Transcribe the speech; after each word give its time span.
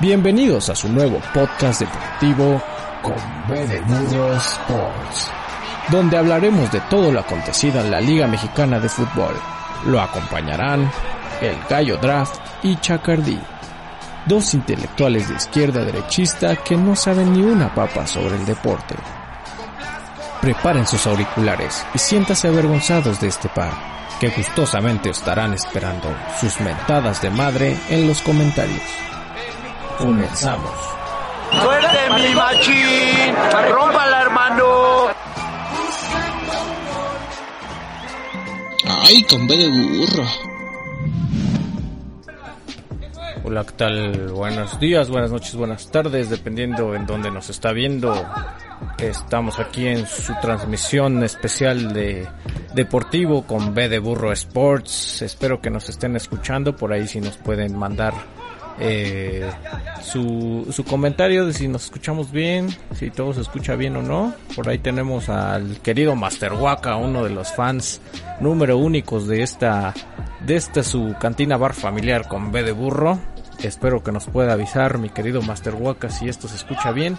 Bienvenidos 0.00 0.70
a 0.70 0.74
su 0.74 0.88
nuevo 0.88 1.20
podcast 1.34 1.80
deportivo 1.80 2.62
con 3.02 3.12
Sports, 4.34 5.30
donde 5.90 6.16
hablaremos 6.16 6.72
de 6.72 6.80
todo 6.88 7.12
lo 7.12 7.20
acontecido 7.20 7.82
en 7.82 7.90
la 7.90 8.00
Liga 8.00 8.26
Mexicana 8.26 8.80
de 8.80 8.88
Fútbol. 8.88 9.34
Lo 9.84 10.00
acompañarán 10.00 10.90
el 11.42 11.54
Gallo 11.68 11.98
Draft 11.98 12.40
y 12.62 12.76
Chacardí, 12.76 13.38
dos 14.24 14.54
intelectuales 14.54 15.28
de 15.28 15.34
izquierda 15.34 15.84
derechista 15.84 16.56
que 16.56 16.78
no 16.78 16.96
saben 16.96 17.34
ni 17.34 17.42
una 17.42 17.74
papa 17.74 18.06
sobre 18.06 18.36
el 18.36 18.46
deporte. 18.46 18.94
Preparen 20.40 20.86
sus 20.86 21.06
auriculares 21.06 21.84
y 21.92 21.98
siéntase 21.98 22.48
avergonzados 22.48 23.20
de 23.20 23.28
este 23.28 23.50
par, 23.50 23.72
que 24.18 24.30
gustosamente 24.30 25.10
estarán 25.10 25.52
esperando 25.52 26.08
sus 26.40 26.58
mentadas 26.62 27.20
de 27.20 27.28
madre 27.28 27.76
en 27.90 28.08
los 28.08 28.22
comentarios. 28.22 29.09
Comenzamos. 30.00 30.70
¡Suerte 31.60 31.98
mi 32.14 32.34
machín! 32.34 33.34
¡Rómpala, 33.70 34.22
hermano! 34.22 34.64
Ay, 39.02 39.22
con 39.24 39.46
B 39.46 39.56
de 39.58 39.68
burro. 39.68 40.24
Hola, 43.44 43.64
¿qué 43.64 43.72
tal? 43.72 44.28
Buenos 44.28 44.80
días, 44.80 45.10
buenas 45.10 45.32
noches, 45.32 45.54
buenas 45.54 45.90
tardes, 45.90 46.30
dependiendo 46.30 46.94
en 46.94 47.04
dónde 47.04 47.30
nos 47.30 47.50
está 47.50 47.72
viendo. 47.72 48.14
Estamos 48.96 49.58
aquí 49.58 49.86
en 49.86 50.06
su 50.06 50.32
transmisión 50.40 51.22
especial 51.24 51.92
de 51.92 52.26
Deportivo 52.72 53.42
con 53.42 53.74
B 53.74 53.90
de 53.90 53.98
Burro 53.98 54.32
Sports. 54.32 55.20
Espero 55.20 55.60
que 55.60 55.68
nos 55.68 55.90
estén 55.90 56.16
escuchando, 56.16 56.74
por 56.74 56.90
ahí 56.90 57.06
si 57.06 57.20
nos 57.20 57.36
pueden 57.36 57.76
mandar 57.76 58.14
eh, 58.80 59.50
su, 60.02 60.66
su 60.72 60.84
comentario 60.84 61.46
de 61.46 61.52
si 61.52 61.68
nos 61.68 61.84
escuchamos 61.84 62.32
bien, 62.32 62.68
si 62.94 63.10
todo 63.10 63.34
se 63.34 63.42
escucha 63.42 63.76
bien 63.76 63.96
o 63.96 64.02
no. 64.02 64.34
Por 64.56 64.68
ahí 64.68 64.78
tenemos 64.78 65.28
al 65.28 65.80
querido 65.82 66.16
Master 66.16 66.54
Waka, 66.54 66.96
uno 66.96 67.22
de 67.22 67.30
los 67.30 67.52
fans 67.52 68.00
número 68.40 68.78
únicos 68.78 69.28
de 69.28 69.42
esta, 69.42 69.94
de 70.46 70.56
esta 70.56 70.82
su 70.82 71.14
cantina 71.20 71.58
bar 71.58 71.74
familiar 71.74 72.26
con 72.26 72.50
B 72.52 72.62
de 72.62 72.72
burro. 72.72 73.18
Espero 73.62 74.02
que 74.02 74.12
nos 74.12 74.26
pueda 74.26 74.54
avisar 74.54 74.96
mi 74.96 75.10
querido 75.10 75.42
Master 75.42 75.74
Waka 75.74 76.08
si 76.08 76.28
esto 76.28 76.48
se 76.48 76.56
escucha 76.56 76.92
bien. 76.92 77.18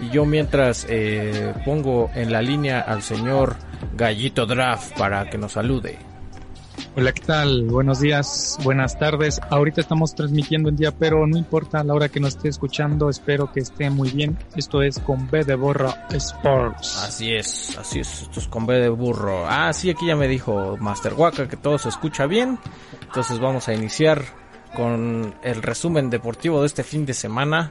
Y 0.00 0.10
yo 0.10 0.26
mientras 0.26 0.86
eh, 0.90 1.54
pongo 1.64 2.10
en 2.14 2.30
la 2.30 2.42
línea 2.42 2.80
al 2.80 3.02
señor 3.02 3.56
Gallito 3.96 4.44
Draft 4.44 4.98
para 4.98 5.30
que 5.30 5.38
nos 5.38 5.52
salude. 5.52 5.98
Hola, 6.98 7.12
¿qué 7.12 7.22
tal? 7.22 7.62
Buenos 7.66 8.00
días, 8.00 8.58
buenas 8.64 8.98
tardes. 8.98 9.40
Ahorita 9.50 9.80
estamos 9.80 10.16
transmitiendo 10.16 10.68
en 10.68 10.74
día, 10.74 10.90
pero 10.90 11.28
no 11.28 11.38
importa 11.38 11.84
la 11.84 11.94
hora 11.94 12.08
que 12.08 12.18
nos 12.18 12.34
esté 12.34 12.48
escuchando, 12.48 13.08
espero 13.08 13.52
que 13.52 13.60
esté 13.60 13.88
muy 13.88 14.10
bien. 14.10 14.36
Esto 14.56 14.82
es 14.82 14.98
con 14.98 15.30
B 15.30 15.44
de 15.44 15.54
Burro 15.54 15.94
Sports. 16.10 17.04
Así 17.04 17.32
es, 17.32 17.78
así 17.78 18.00
es, 18.00 18.22
esto 18.22 18.40
es 18.40 18.48
con 18.48 18.66
B 18.66 18.80
de 18.80 18.88
burro. 18.88 19.46
Ah, 19.46 19.72
sí, 19.72 19.90
aquí 19.90 20.08
ya 20.08 20.16
me 20.16 20.26
dijo 20.26 20.76
Master 20.80 21.14
Waka 21.14 21.46
que 21.46 21.56
todo 21.56 21.78
se 21.78 21.88
escucha 21.88 22.26
bien. 22.26 22.58
Entonces 23.00 23.38
vamos 23.38 23.68
a 23.68 23.74
iniciar 23.74 24.24
con 24.74 25.36
el 25.44 25.62
resumen 25.62 26.10
deportivo 26.10 26.62
de 26.62 26.66
este 26.66 26.82
fin 26.82 27.06
de 27.06 27.14
semana 27.14 27.70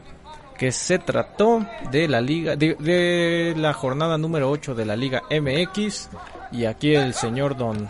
que 0.58 0.72
se 0.72 1.00
trató 1.00 1.68
de 1.92 2.08
la 2.08 2.22
liga 2.22 2.56
de, 2.56 2.76
de 2.76 3.56
la 3.58 3.74
jornada 3.74 4.18
número 4.18 4.50
8 4.50 4.74
de 4.74 4.86
la 4.86 4.96
Liga 4.96 5.24
MX 5.30 6.12
y 6.54 6.64
aquí 6.64 6.96
el 6.96 7.14
señor 7.14 7.58
Don 7.58 7.90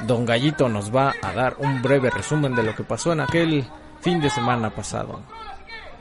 Don 0.00 0.24
Gallito 0.24 0.68
nos 0.68 0.94
va 0.94 1.14
a 1.22 1.32
dar 1.32 1.56
un 1.58 1.82
breve 1.82 2.10
resumen 2.10 2.54
de 2.54 2.62
lo 2.62 2.74
que 2.74 2.84
pasó 2.84 3.12
en 3.12 3.20
aquel 3.20 3.66
fin 4.00 4.20
de 4.20 4.30
semana 4.30 4.70
pasado. 4.70 5.20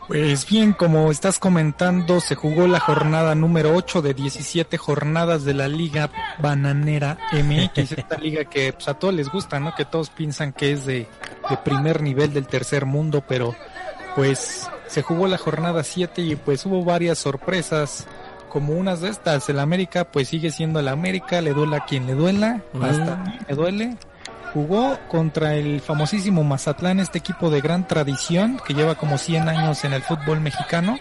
Pues 0.08 0.48
bien, 0.48 0.72
como 0.72 1.12
estás 1.12 1.38
comentando, 1.38 2.22
se 2.22 2.36
jugó 2.36 2.66
la 2.66 2.80
jornada 2.80 3.36
número 3.36 3.76
8 3.76 4.02
de 4.02 4.14
17 4.14 4.78
jornadas 4.78 5.44
de 5.44 5.54
la 5.54 5.68
Liga 5.68 6.10
Bananera 6.40 7.18
MX, 7.34 7.92
esta 7.92 8.18
liga 8.22 8.46
que 8.46 8.72
pues, 8.72 8.88
a 8.88 8.94
todos 8.94 9.14
les 9.14 9.30
gusta, 9.30 9.60
¿no? 9.60 9.76
Que 9.76 9.84
todos 9.84 10.10
piensan 10.10 10.54
que 10.54 10.72
es 10.72 10.86
de, 10.86 11.10
de 11.50 11.58
primer 11.58 12.02
nivel 12.02 12.34
del 12.34 12.48
tercer 12.48 12.86
mundo, 12.86 13.22
pero 13.28 13.54
pues 14.16 14.70
se 14.88 15.02
jugó 15.02 15.28
la 15.28 15.38
jornada 15.38 15.84
7 15.84 16.22
y 16.22 16.36
pues 16.38 16.66
hubo 16.66 16.86
varias 16.86 17.18
sorpresas 17.20 18.08
como 18.50 18.74
unas 18.74 19.02
de 19.02 19.10
estas. 19.10 19.50
El 19.50 19.60
América 19.60 20.06
pues 20.06 20.30
sigue 20.30 20.52
siendo 20.52 20.80
el 20.80 20.88
América, 20.88 21.42
le 21.42 21.54
duela 21.54 21.78
a 21.78 21.86
quien 21.86 22.08
le 22.08 22.14
duela, 22.14 22.62
hasta 22.82 23.40
le 23.48 23.56
duele. 23.56 23.98
Jugó 24.54 24.98
contra 25.10 25.56
el 25.56 25.82
famosísimo 25.82 26.44
Mazatlán, 26.44 27.00
este 27.00 27.20
equipo 27.20 27.50
de 27.50 27.62
gran 27.62 27.88
tradición 27.88 28.60
que 28.66 28.74
lleva 28.74 28.96
como 28.96 29.18
100 29.18 29.50
años 29.50 29.84
en 29.84 29.94
el 29.94 30.02
fútbol 30.02 30.40
mexicano 30.40 30.98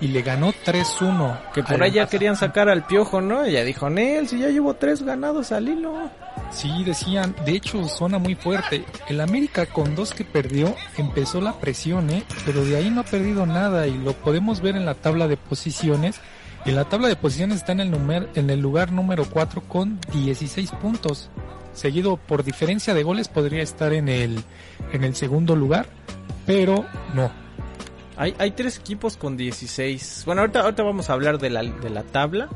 y 0.00 0.08
le 0.08 0.22
ganó 0.22 0.52
3-1. 0.52 1.52
Que 1.52 1.62
por 1.62 1.82
allá 1.82 2.06
querían 2.06 2.36
sacar 2.36 2.68
al 2.68 2.86
piojo, 2.86 3.20
¿no? 3.20 3.44
Ella 3.44 3.64
dijo, 3.64 3.90
Nel, 3.90 4.28
si 4.28 4.38
ya 4.38 4.48
llevo 4.48 4.74
tres 4.74 5.02
ganados 5.02 5.52
al 5.52 5.68
hilo. 5.68 6.10
Sí, 6.50 6.84
decían, 6.84 7.34
de 7.44 7.52
hecho 7.52 7.86
suena 7.88 8.18
muy 8.18 8.34
fuerte. 8.34 8.84
El 9.08 9.20
América 9.20 9.66
con 9.66 9.94
dos 9.94 10.14
que 10.14 10.24
perdió 10.24 10.74
empezó 10.96 11.40
la 11.40 11.54
presión, 11.54 12.10
¿eh? 12.10 12.24
Pero 12.44 12.64
de 12.64 12.76
ahí 12.76 12.90
no 12.90 13.00
ha 13.00 13.04
perdido 13.04 13.46
nada 13.46 13.86
y 13.86 13.98
lo 13.98 14.12
podemos 14.12 14.60
ver 14.60 14.76
en 14.76 14.86
la 14.86 14.94
tabla 14.94 15.28
de 15.28 15.36
posiciones. 15.36 16.20
En 16.66 16.74
la 16.74 16.84
tabla 16.84 17.06
de 17.06 17.14
posiciones 17.14 17.58
está 17.58 17.72
en 17.72 17.80
el, 17.80 17.92
numer, 17.92 18.28
en 18.34 18.50
el 18.50 18.60
lugar 18.60 18.90
número 18.90 19.24
4 19.24 19.62
con 19.62 20.00
16 20.12 20.72
puntos. 20.72 21.30
Seguido 21.72 22.16
por 22.16 22.42
diferencia 22.42 22.92
de 22.92 23.04
goles 23.04 23.28
podría 23.28 23.62
estar 23.62 23.92
en 23.92 24.08
el, 24.08 24.42
en 24.92 25.04
el 25.04 25.14
segundo 25.14 25.54
lugar, 25.54 25.86
pero 26.44 26.84
no. 27.14 27.30
Hay, 28.16 28.34
hay 28.38 28.50
tres 28.50 28.78
equipos 28.78 29.16
con 29.16 29.36
16. 29.36 30.24
Bueno, 30.26 30.40
ahorita, 30.40 30.62
ahorita 30.62 30.82
vamos 30.82 31.08
a 31.08 31.12
hablar 31.12 31.38
de 31.38 31.50
la, 31.50 31.62
de 31.62 31.90
la 31.90 32.02
tabla. 32.02 32.48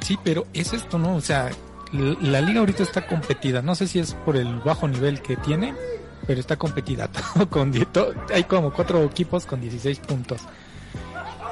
Sí, 0.00 0.18
pero 0.24 0.46
es 0.54 0.72
esto, 0.72 0.98
¿no? 0.98 1.16
O 1.16 1.20
sea, 1.20 1.50
la, 1.92 2.40
liga 2.40 2.60
ahorita 2.60 2.82
está 2.82 3.06
competida. 3.06 3.60
No 3.60 3.74
sé 3.74 3.86
si 3.86 3.98
es 3.98 4.14
por 4.14 4.36
el 4.36 4.60
bajo 4.60 4.88
nivel 4.88 5.20
que 5.20 5.36
tiene, 5.36 5.74
pero 6.26 6.40
está 6.40 6.56
competida. 6.56 7.08
Todo 7.34 7.50
con, 7.50 7.72
todo, 7.92 8.14
hay 8.32 8.44
como 8.44 8.72
cuatro 8.72 9.02
equipos 9.04 9.44
con 9.44 9.60
16 9.60 9.98
puntos. 10.00 10.40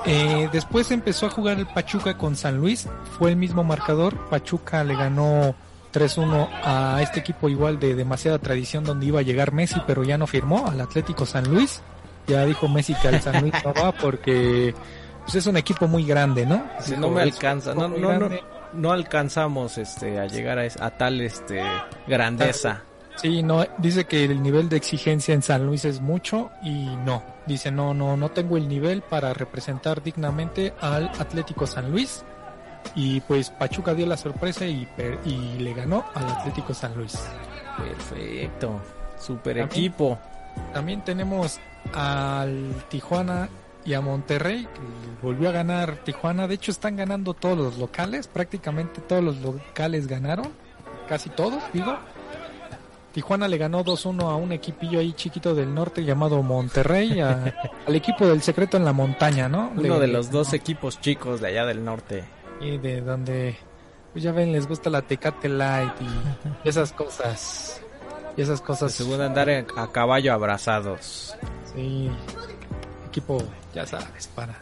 Eh, 0.06 0.48
después 0.52 0.90
empezó 0.90 1.26
a 1.26 1.30
jugar 1.30 1.58
el 1.58 1.66
Pachuca 1.66 2.16
con 2.16 2.36
San 2.36 2.56
Luis, 2.56 2.88
fue 3.18 3.30
el 3.30 3.36
mismo 3.36 3.64
marcador, 3.64 4.16
Pachuca 4.30 4.82
le 4.82 4.96
ganó 4.96 5.54
3-1 5.92 6.48
a 6.64 7.02
este 7.02 7.20
equipo 7.20 7.48
igual 7.48 7.78
de 7.78 7.94
demasiada 7.94 8.38
tradición 8.38 8.84
donde 8.84 9.06
iba 9.06 9.20
a 9.20 9.22
llegar 9.22 9.52
Messi, 9.52 9.80
pero 9.86 10.04
ya 10.04 10.16
no 10.16 10.26
firmó 10.26 10.66
al 10.66 10.80
Atlético 10.80 11.26
San 11.26 11.52
Luis. 11.52 11.82
Ya 12.26 12.44
dijo 12.44 12.68
Messi 12.68 12.94
que 12.94 13.08
al 13.08 13.20
San 13.20 13.40
Luis 13.40 13.54
no 13.64 13.74
va 13.74 13.92
porque 13.92 14.74
pues 15.22 15.34
es 15.34 15.46
un 15.46 15.56
equipo 15.56 15.88
muy 15.88 16.04
grande, 16.04 16.46
¿no? 16.46 16.64
Si 16.80 16.96
no 16.96 17.10
me 17.10 17.22
alcanza, 17.22 17.74
no, 17.74 17.88
no, 17.88 18.18
no, 18.18 18.28
no, 18.72 18.92
alcanzamos 18.92 19.78
este 19.78 20.18
a 20.18 20.26
llegar 20.26 20.58
a, 20.58 20.62
a 20.62 20.90
tal 20.90 21.20
este 21.20 21.62
grandeza. 22.06 22.84
Sí, 23.16 23.42
no, 23.42 23.66
dice 23.78 24.04
que 24.04 24.24
el 24.24 24.42
nivel 24.42 24.68
de 24.68 24.76
exigencia 24.76 25.34
en 25.34 25.42
San 25.42 25.66
Luis 25.66 25.84
es 25.84 26.00
mucho 26.00 26.50
y 26.62 26.86
no, 27.04 27.22
dice 27.50 27.70
no, 27.70 27.94
no, 27.94 28.16
no 28.16 28.30
tengo 28.30 28.56
el 28.56 28.68
nivel 28.68 29.02
para 29.02 29.34
representar 29.34 30.02
dignamente 30.02 30.72
al 30.80 31.08
Atlético 31.18 31.66
San 31.66 31.90
Luis 31.90 32.24
y 32.94 33.20
pues 33.20 33.50
Pachuca 33.50 33.94
dio 33.94 34.06
la 34.06 34.16
sorpresa 34.16 34.66
y, 34.66 34.88
y 35.24 35.58
le 35.58 35.74
ganó 35.74 36.04
al 36.14 36.28
Atlético 36.28 36.74
San 36.74 36.96
Luis. 36.96 37.18
Perfecto, 37.76 38.80
super 39.18 39.58
también, 39.58 39.66
equipo. 39.66 40.18
También 40.72 41.04
tenemos 41.04 41.60
al 41.94 42.84
Tijuana 42.88 43.48
y 43.84 43.94
a 43.94 44.00
Monterrey, 44.00 44.64
que 44.64 44.80
volvió 45.22 45.48
a 45.48 45.52
ganar 45.52 45.96
Tijuana, 46.04 46.46
de 46.46 46.54
hecho 46.54 46.70
están 46.70 46.96
ganando 46.96 47.34
todos 47.34 47.58
los 47.58 47.78
locales, 47.78 48.28
prácticamente 48.28 49.00
todos 49.00 49.22
los 49.22 49.40
locales 49.40 50.06
ganaron, 50.06 50.48
casi 51.08 51.30
todos, 51.30 51.62
digo. 51.72 51.98
Tijuana 53.12 53.48
le 53.48 53.58
ganó 53.58 53.84
2-1 53.84 54.22
a 54.30 54.36
un 54.36 54.52
equipillo 54.52 55.00
ahí 55.00 55.12
chiquito 55.12 55.54
del 55.54 55.74
norte 55.74 56.04
llamado 56.04 56.42
Monterrey, 56.42 57.20
a, 57.20 57.52
al 57.86 57.96
equipo 57.96 58.26
del 58.26 58.40
secreto 58.42 58.76
en 58.76 58.84
la 58.84 58.92
montaña, 58.92 59.48
¿no? 59.48 59.72
Uno 59.76 59.94
le, 59.94 60.00
de 60.00 60.06
los 60.06 60.30
dos 60.30 60.52
equipos 60.52 61.00
chicos 61.00 61.40
de 61.40 61.48
allá 61.48 61.66
del 61.66 61.84
norte. 61.84 62.24
Y 62.60 62.78
de 62.78 63.00
donde, 63.00 63.56
pues 64.12 64.22
ya 64.22 64.32
ven, 64.32 64.52
les 64.52 64.68
gusta 64.68 64.90
la 64.90 65.02
Tecate 65.02 65.48
Light 65.48 65.92
y 66.00 66.68
esas 66.68 66.92
cosas. 66.92 67.82
Y 68.36 68.42
esas 68.42 68.60
cosas. 68.60 68.92
Se 68.92 69.04
pueden 69.04 69.22
andar 69.22 69.50
a 69.50 69.86
caballo 69.90 70.32
abrazados. 70.32 71.34
Sí. 71.74 72.08
Equipo, 73.08 73.42
ya 73.74 73.86
sabes, 73.86 74.28
para. 74.28 74.54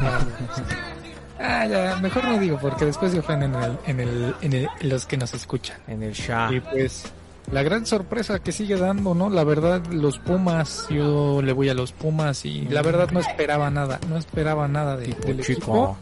Ah, 1.40 1.64
ya, 1.66 1.96
mejor 2.02 2.24
no 2.24 2.36
digo 2.36 2.58
porque 2.60 2.84
después 2.84 3.12
se 3.12 3.20
ofenden 3.20 3.54
en, 3.54 3.62
el, 3.62 3.78
en, 3.86 4.00
el, 4.00 4.34
en, 4.40 4.52
el, 4.54 4.68
en 4.80 4.88
los 4.88 5.06
que 5.06 5.16
nos 5.16 5.32
escuchan. 5.34 5.78
En 5.86 6.02
el 6.02 6.12
Shah. 6.12 6.52
Y 6.52 6.58
pues 6.58 7.12
la 7.50 7.62
gran 7.62 7.86
sorpresa 7.86 8.40
que 8.40 8.52
sigue 8.52 8.76
dando, 8.76 9.14
¿no? 9.14 9.30
La 9.30 9.44
verdad, 9.44 9.84
los 9.86 10.18
Pumas, 10.18 10.86
yo 10.90 11.40
le 11.42 11.52
voy 11.52 11.68
a 11.68 11.74
los 11.74 11.92
Pumas 11.92 12.44
y 12.44 12.62
la 12.62 12.82
verdad 12.82 13.10
no 13.10 13.20
esperaba 13.20 13.70
nada, 13.70 13.98
no 14.08 14.16
esperaba 14.16 14.68
nada 14.68 14.96
de, 14.96 15.06
del 15.06 15.40
chico. 15.40 15.52
equipo. 15.52 15.96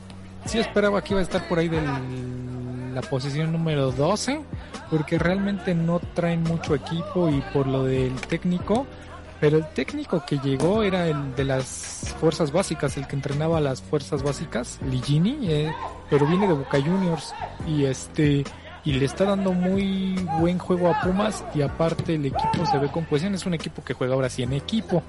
Sí 0.46 0.58
esperaba 0.58 1.02
que 1.02 1.14
iba 1.14 1.20
a 1.20 1.24
estar 1.24 1.46
por 1.48 1.58
ahí 1.58 1.68
de 1.68 1.80
la 2.94 3.00
posición 3.02 3.52
número 3.52 3.92
12, 3.92 4.40
porque 4.90 5.18
realmente 5.18 5.74
no 5.74 6.00
traen 6.14 6.42
mucho 6.42 6.74
equipo 6.74 7.28
y 7.28 7.40
por 7.52 7.66
lo 7.66 7.84
del 7.84 8.14
técnico, 8.14 8.86
pero 9.40 9.58
el 9.58 9.66
técnico 9.68 10.24
que 10.24 10.38
llegó 10.38 10.82
era 10.82 11.06
el 11.06 11.34
de 11.34 11.44
las 11.44 12.14
fuerzas 12.20 12.52
básicas, 12.52 12.96
el 12.96 13.06
que 13.06 13.16
entrenaba 13.16 13.60
las 13.60 13.82
fuerzas 13.82 14.22
básicas, 14.22 14.78
Ligini, 14.90 15.38
eh, 15.42 15.74
pero 16.08 16.26
viene 16.26 16.46
de 16.46 16.54
Boca 16.54 16.80
Juniors 16.80 17.34
y 17.66 17.84
este 17.84 18.44
y 18.86 18.92
le 18.92 19.04
está 19.04 19.24
dando 19.24 19.52
muy 19.52 20.14
buen 20.38 20.58
juego 20.58 20.88
a 20.88 21.00
Pumas 21.00 21.44
y 21.54 21.60
aparte 21.60 22.14
el 22.14 22.24
equipo 22.24 22.64
se 22.64 22.78
ve 22.78 22.88
con 22.88 23.04
cohesión, 23.04 23.34
es 23.34 23.44
un 23.44 23.52
equipo 23.52 23.82
que 23.84 23.94
juega 23.94 24.14
ahora 24.14 24.30
sí 24.30 24.44
en 24.44 24.52
equipo. 24.52 25.02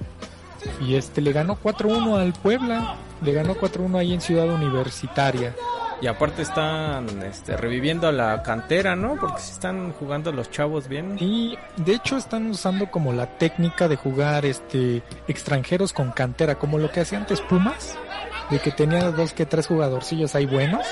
Y 0.81 0.95
este 0.95 1.21
le 1.21 1.31
ganó 1.31 1.55
4-1 1.61 2.19
al 2.19 2.33
Puebla, 2.33 2.95
le 3.21 3.33
ganó 3.33 3.55
4-1 3.55 3.99
ahí 3.99 4.13
en 4.13 4.19
Ciudad 4.19 4.49
Universitaria. 4.49 5.53
Y 6.01 6.07
aparte 6.07 6.41
están 6.41 7.07
este, 7.21 7.55
reviviendo 7.55 8.07
a 8.07 8.11
la 8.11 8.41
cantera, 8.41 8.95
¿no? 8.95 9.15
Porque 9.15 9.41
si 9.41 9.51
están 9.51 9.93
jugando 9.93 10.31
los 10.31 10.49
chavos 10.49 10.87
bien. 10.87 11.15
Y 11.19 11.55
de 11.77 11.93
hecho 11.93 12.17
están 12.17 12.49
usando 12.49 12.89
como 12.89 13.13
la 13.13 13.37
técnica 13.37 13.87
de 13.87 13.95
jugar 13.95 14.45
este 14.47 15.03
extranjeros 15.27 15.93
con 15.93 16.11
cantera, 16.11 16.55
como 16.55 16.79
lo 16.79 16.91
que 16.91 17.01
hacía 17.01 17.19
antes 17.19 17.41
Pumas, 17.41 17.95
de 18.49 18.59
que 18.59 18.71
tenía 18.71 19.11
dos 19.11 19.33
que 19.33 19.45
tres 19.45 19.67
jugadorcillos 19.67 20.33
ahí 20.33 20.47
buenos 20.47 20.85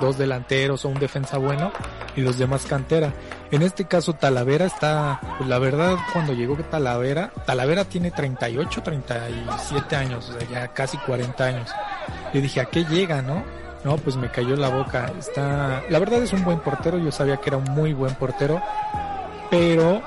dos 0.00 0.18
delanteros 0.18 0.84
o 0.84 0.88
un 0.88 0.98
defensa 0.98 1.38
bueno 1.38 1.72
y 2.16 2.20
los 2.20 2.38
demás 2.38 2.66
cantera. 2.66 3.12
En 3.50 3.62
este 3.62 3.84
caso 3.84 4.14
Talavera 4.14 4.66
está, 4.66 5.20
pues 5.38 5.48
la 5.48 5.58
verdad 5.58 5.96
cuando 6.12 6.32
llegó 6.32 6.56
Talavera, 6.56 7.32
Talavera 7.46 7.84
tiene 7.84 8.10
38, 8.10 8.82
37 8.82 9.96
años, 9.96 10.28
o 10.28 10.38
sea, 10.38 10.48
ya 10.48 10.68
casi 10.68 10.96
40 10.98 11.44
años. 11.44 11.70
Le 12.32 12.40
dije, 12.40 12.60
¿a 12.60 12.66
qué 12.66 12.84
llega, 12.84 13.22
no? 13.22 13.42
No, 13.84 13.96
pues 13.96 14.16
me 14.16 14.30
cayó 14.30 14.56
la 14.56 14.68
boca. 14.68 15.10
Está, 15.18 15.82
la 15.88 15.98
verdad 15.98 16.22
es 16.22 16.32
un 16.32 16.44
buen 16.44 16.60
portero, 16.60 16.98
yo 16.98 17.10
sabía 17.10 17.38
que 17.38 17.50
era 17.50 17.56
un 17.56 17.64
muy 17.64 17.92
buen 17.92 18.14
portero, 18.14 18.60
pero 19.50 20.02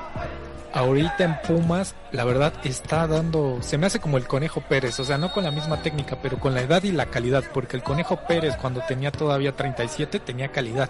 ahorita 0.74 1.24
en 1.24 1.38
Pumas, 1.42 1.96
la 2.12 2.26
verdad 2.26 2.54
está 2.64 3.08
dando, 3.08 3.60
se 3.62 3.78
me 3.78 3.88
hace 3.88 4.00
como 4.00 4.18
el 4.18 4.28
Conejo 4.28 4.62
Pérez, 4.62 5.00
o 5.00 5.04
sea, 5.04 5.18
no 5.18 5.32
con 5.32 5.44
la 5.44 5.52
misma 5.52 5.82
técnica, 5.82 6.18
pero 6.22 6.40
con 6.40 6.54
la 6.54 6.62
edad 6.62 6.84
y 6.84 6.92
la 6.92 7.06
calidad, 7.06 7.44
porque 7.54 7.78
el 7.78 7.84
Conejo 7.84 8.20
Pérez 8.28 8.56
cuando 8.58 8.82
tenía 8.82 9.12
todavía 9.12 9.56
37 9.56 10.20
tenía 10.20 10.50
calidad. 10.50 10.90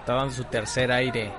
Estaba 0.00 0.24
en 0.24 0.32
su 0.32 0.44
tercer 0.44 0.92
aire. 0.92 1.32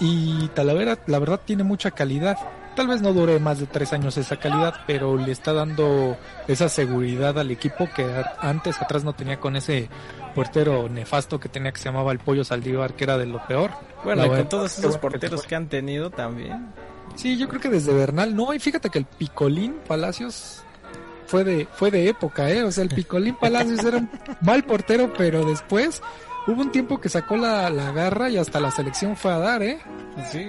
Y 0.00 0.48
Talavera, 0.48 0.98
la 1.06 1.18
verdad, 1.18 1.40
tiene 1.44 1.62
mucha 1.62 1.90
calidad. 1.90 2.38
Tal 2.74 2.88
vez 2.88 3.02
no 3.02 3.12
dure 3.12 3.38
más 3.38 3.58
de 3.58 3.66
tres 3.66 3.92
años 3.92 4.16
esa 4.16 4.36
calidad, 4.36 4.74
pero 4.86 5.18
le 5.18 5.30
está 5.30 5.52
dando 5.52 6.16
esa 6.48 6.70
seguridad 6.70 7.38
al 7.38 7.50
equipo 7.50 7.86
que 7.94 8.06
antes 8.38 8.80
atrás 8.80 9.04
no 9.04 9.12
tenía 9.12 9.38
con 9.38 9.56
ese 9.56 9.90
portero 10.34 10.88
nefasto 10.88 11.38
que 11.38 11.50
tenía 11.50 11.72
que 11.72 11.80
se 11.80 11.90
llamaba 11.90 12.12
el 12.12 12.18
Pollo 12.18 12.44
Saldívar, 12.44 12.94
que 12.94 13.04
era 13.04 13.18
de 13.18 13.26
lo 13.26 13.46
peor. 13.46 13.72
Bueno, 14.04 14.24
y 14.24 14.28
con 14.30 14.48
todos 14.48 14.78
esos 14.78 14.96
porteros 14.96 15.42
que 15.42 15.54
han 15.54 15.68
tenido 15.68 16.08
también. 16.08 16.72
Sí, 17.16 17.36
yo 17.36 17.48
creo 17.48 17.60
que 17.60 17.68
desde 17.68 17.92
Bernal, 17.92 18.34
no, 18.34 18.52
y 18.52 18.58
fíjate 18.58 18.90
que 18.90 18.98
el 18.98 19.04
Picolín 19.04 19.76
Palacios 19.86 20.62
fue 21.26 21.44
de, 21.44 21.66
fue 21.66 21.90
de 21.90 22.08
época, 22.08 22.50
eh, 22.50 22.62
o 22.62 22.72
sea, 22.72 22.84
el 22.84 22.90
Picolín 22.90 23.34
Palacios 23.36 23.84
era 23.84 23.98
un 23.98 24.10
mal 24.40 24.64
portero, 24.64 25.12
pero 25.16 25.44
después 25.44 26.02
hubo 26.46 26.60
un 26.60 26.72
tiempo 26.72 27.00
que 27.00 27.08
sacó 27.08 27.36
la, 27.36 27.70
la 27.70 27.92
garra 27.92 28.28
y 28.30 28.36
hasta 28.36 28.60
la 28.60 28.70
selección 28.70 29.16
fue 29.16 29.32
a 29.32 29.38
dar, 29.38 29.62
eh. 29.62 29.78
Sí. 30.30 30.48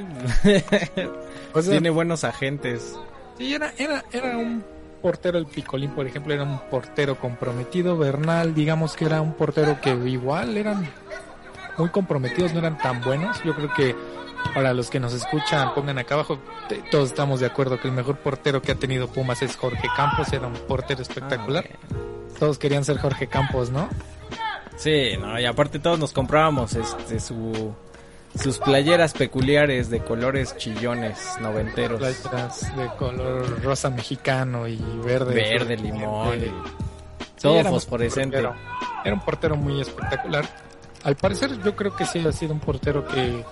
Tiene 1.69 1.89
buenos 1.89 2.24
agentes. 2.24 2.98
Sí, 3.38 3.54
era, 3.54 3.74
era, 3.77 4.04
era 4.12 4.38
un 4.38 4.63
portero 5.01 5.38
el 5.38 5.45
Picolín, 5.45 5.92
por 5.92 6.07
ejemplo, 6.07 6.33
era 6.33 6.44
un 6.44 6.60
portero 6.69 7.19
comprometido. 7.19 7.98
Bernal, 7.98 8.56
digamos 8.56 8.95
que 8.95 9.06
era 9.06 9.21
un 9.21 9.33
portero 9.33 9.80
que 9.81 9.92
igual 9.92 10.57
eran 10.57 10.89
muy 11.77 11.89
comprometidos, 11.89 12.54
no 12.54 12.60
eran 12.60 12.77
tan 12.77 13.01
buenos. 13.01 13.42
Yo 13.44 13.54
creo 13.54 13.74
que 13.74 13.95
para 14.54 14.74
los 14.74 14.90
que 14.90 15.00
nos 15.00 15.13
escuchan, 15.13 15.74
pongan 15.74 15.98
acá 15.98 16.16
abajo, 16.16 16.40
todos 16.92 17.10
estamos 17.10 17.40
de 17.40 17.48
acuerdo 17.48 17.80
que 17.80 17.88
el 17.88 17.94
mejor 17.94 18.18
portero 18.18 18.62
que 18.62 18.72
ha 18.72 18.75
tenido 18.75 19.07
Pumas 19.07 19.42
es 19.42 19.56
Jorge 19.56 19.88
Campos, 19.95 20.31
era 20.34 20.48
un 20.48 20.54
portero 20.54 21.01
espectacular. 21.01 21.66
Ah, 21.72 21.95
todos 22.40 22.57
querían 22.57 22.84
ser 22.84 22.98
Jorge 22.98 23.28
Campos, 23.28 23.69
¿no? 23.69 23.90
Sí, 24.78 25.18
no, 25.19 25.40
y 25.40 25.45
aparte 25.45 25.80
todos 25.80 26.00
nos 26.00 26.13
comprábamos 26.13 26.75
este 26.75 27.19
su 27.19 27.74
sus 28.38 28.57
playeras 28.57 29.13
peculiares 29.13 29.90
de 29.90 30.00
colores 30.00 30.57
chillones 30.57 31.19
noventeros. 31.39 32.00
Playeras 32.00 32.75
de 32.75 32.88
color 32.98 33.63
rosa 33.63 33.89
mexicano 33.92 34.68
y 34.68 34.78
verde. 35.06 35.36
Verde, 35.36 35.78
limón. 35.78 36.39
todo 37.39 37.63
fosforescente. 37.66 38.39
Era 38.39 39.13
un 39.13 39.22
portero 39.22 39.56
muy 39.56 39.80
espectacular. 39.81 40.46
Al 41.04 41.16
parecer 41.16 41.62
yo 41.62 41.75
creo 41.75 41.96
que 41.96 42.06
sí 42.06 42.25
ha 42.25 42.31
sido 42.31 42.54
un 42.54 42.60
portero 42.60 43.06
que 43.06 43.44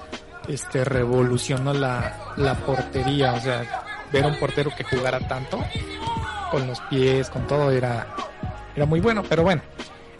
este 0.47 0.83
revolucionó 0.83 1.73
la, 1.73 2.33
la 2.37 2.55
portería, 2.55 3.33
o 3.33 3.39
sea, 3.39 3.83
ver 4.11 4.23
a 4.25 4.27
un 4.27 4.39
portero 4.39 4.71
que 4.75 4.83
jugara 4.83 5.19
tanto 5.27 5.63
con 6.49 6.67
los 6.67 6.79
pies, 6.81 7.29
con 7.29 7.47
todo 7.47 7.71
era 7.71 8.07
era 8.75 8.85
muy 8.85 8.99
bueno, 8.99 9.23
pero 9.27 9.43
bueno, 9.43 9.61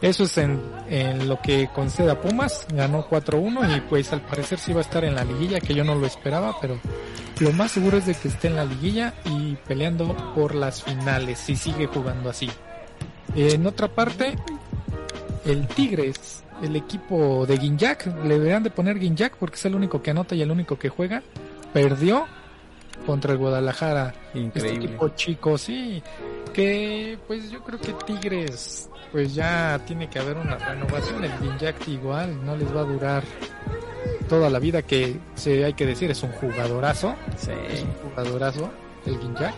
eso 0.01 0.23
es 0.23 0.38
en, 0.38 0.62
en 0.89 1.27
lo 1.27 1.41
que 1.41 1.69
concede 1.73 2.12
a 2.12 2.19
Pumas, 2.19 2.68
ganó 2.73 3.07
4-1 3.07 3.77
y 3.77 3.81
pues 3.81 4.12
al 4.12 4.21
parecer 4.21 4.59
sí 4.59 4.73
va 4.73 4.79
a 4.79 4.81
estar 4.81 5.06
en 5.06 5.15
la 5.15 5.23
liguilla, 5.23 5.59
que 5.59 5.73
yo 5.73 5.83
no 5.83 5.95
lo 5.95 6.06
esperaba, 6.06 6.56
pero 6.59 6.79
lo 7.39 7.51
más 7.53 7.71
seguro 7.71 7.97
es 7.97 8.06
de 8.06 8.13
que 8.13 8.27
esté 8.27 8.47
en 8.47 8.56
la 8.56 8.65
liguilla 8.65 9.13
y 9.25 9.56
peleando 9.67 10.15
por 10.35 10.56
las 10.56 10.83
finales, 10.83 11.39
si 11.39 11.56
sigue 11.56 11.88
jugando 11.88 12.29
así. 12.29 12.50
En 13.35 13.65
otra 13.65 13.88
parte, 13.88 14.35
el 15.45 15.67
Tigres 15.67 16.44
el 16.61 16.75
equipo 16.75 17.45
de 17.45 17.57
Ginjak, 17.57 18.07
le 18.23 18.39
deberán 18.39 18.63
de 18.63 18.69
poner 18.69 18.99
Ginjak 18.99 19.35
porque 19.37 19.55
es 19.55 19.65
el 19.65 19.75
único 19.75 20.01
que 20.01 20.11
anota 20.11 20.35
y 20.35 20.41
el 20.41 20.51
único 20.51 20.77
que 20.77 20.89
juega, 20.89 21.23
perdió 21.73 22.25
contra 23.05 23.33
el 23.33 23.39
Guadalajara. 23.39 24.13
Este 24.27 24.39
Increíble. 24.39 24.73
Este 24.73 24.85
equipo 24.85 25.09
chico, 25.09 25.57
sí, 25.57 26.01
que 26.53 27.17
pues 27.27 27.49
yo 27.49 27.63
creo 27.63 27.79
que 27.79 27.93
Tigres 28.05 28.89
pues 29.11 29.33
ya 29.35 29.79
tiene 29.85 30.09
que 30.09 30.19
haber 30.19 30.37
una 30.37 30.57
renovación, 30.57 31.23
el 31.23 31.31
Ginjak 31.39 31.87
igual 31.87 32.45
no 32.45 32.55
les 32.55 32.73
va 32.73 32.81
a 32.81 32.85
durar 32.85 33.23
toda 34.29 34.49
la 34.49 34.59
vida 34.59 34.81
que 34.81 35.19
se 35.35 35.65
hay 35.65 35.73
que 35.73 35.85
decir 35.85 36.09
es 36.09 36.23
un 36.23 36.31
jugadorazo, 36.31 37.15
sí. 37.35 37.51
es 37.69 37.83
un 37.83 38.09
jugadorazo 38.09 38.71
el 39.06 39.19
Ginjak 39.19 39.53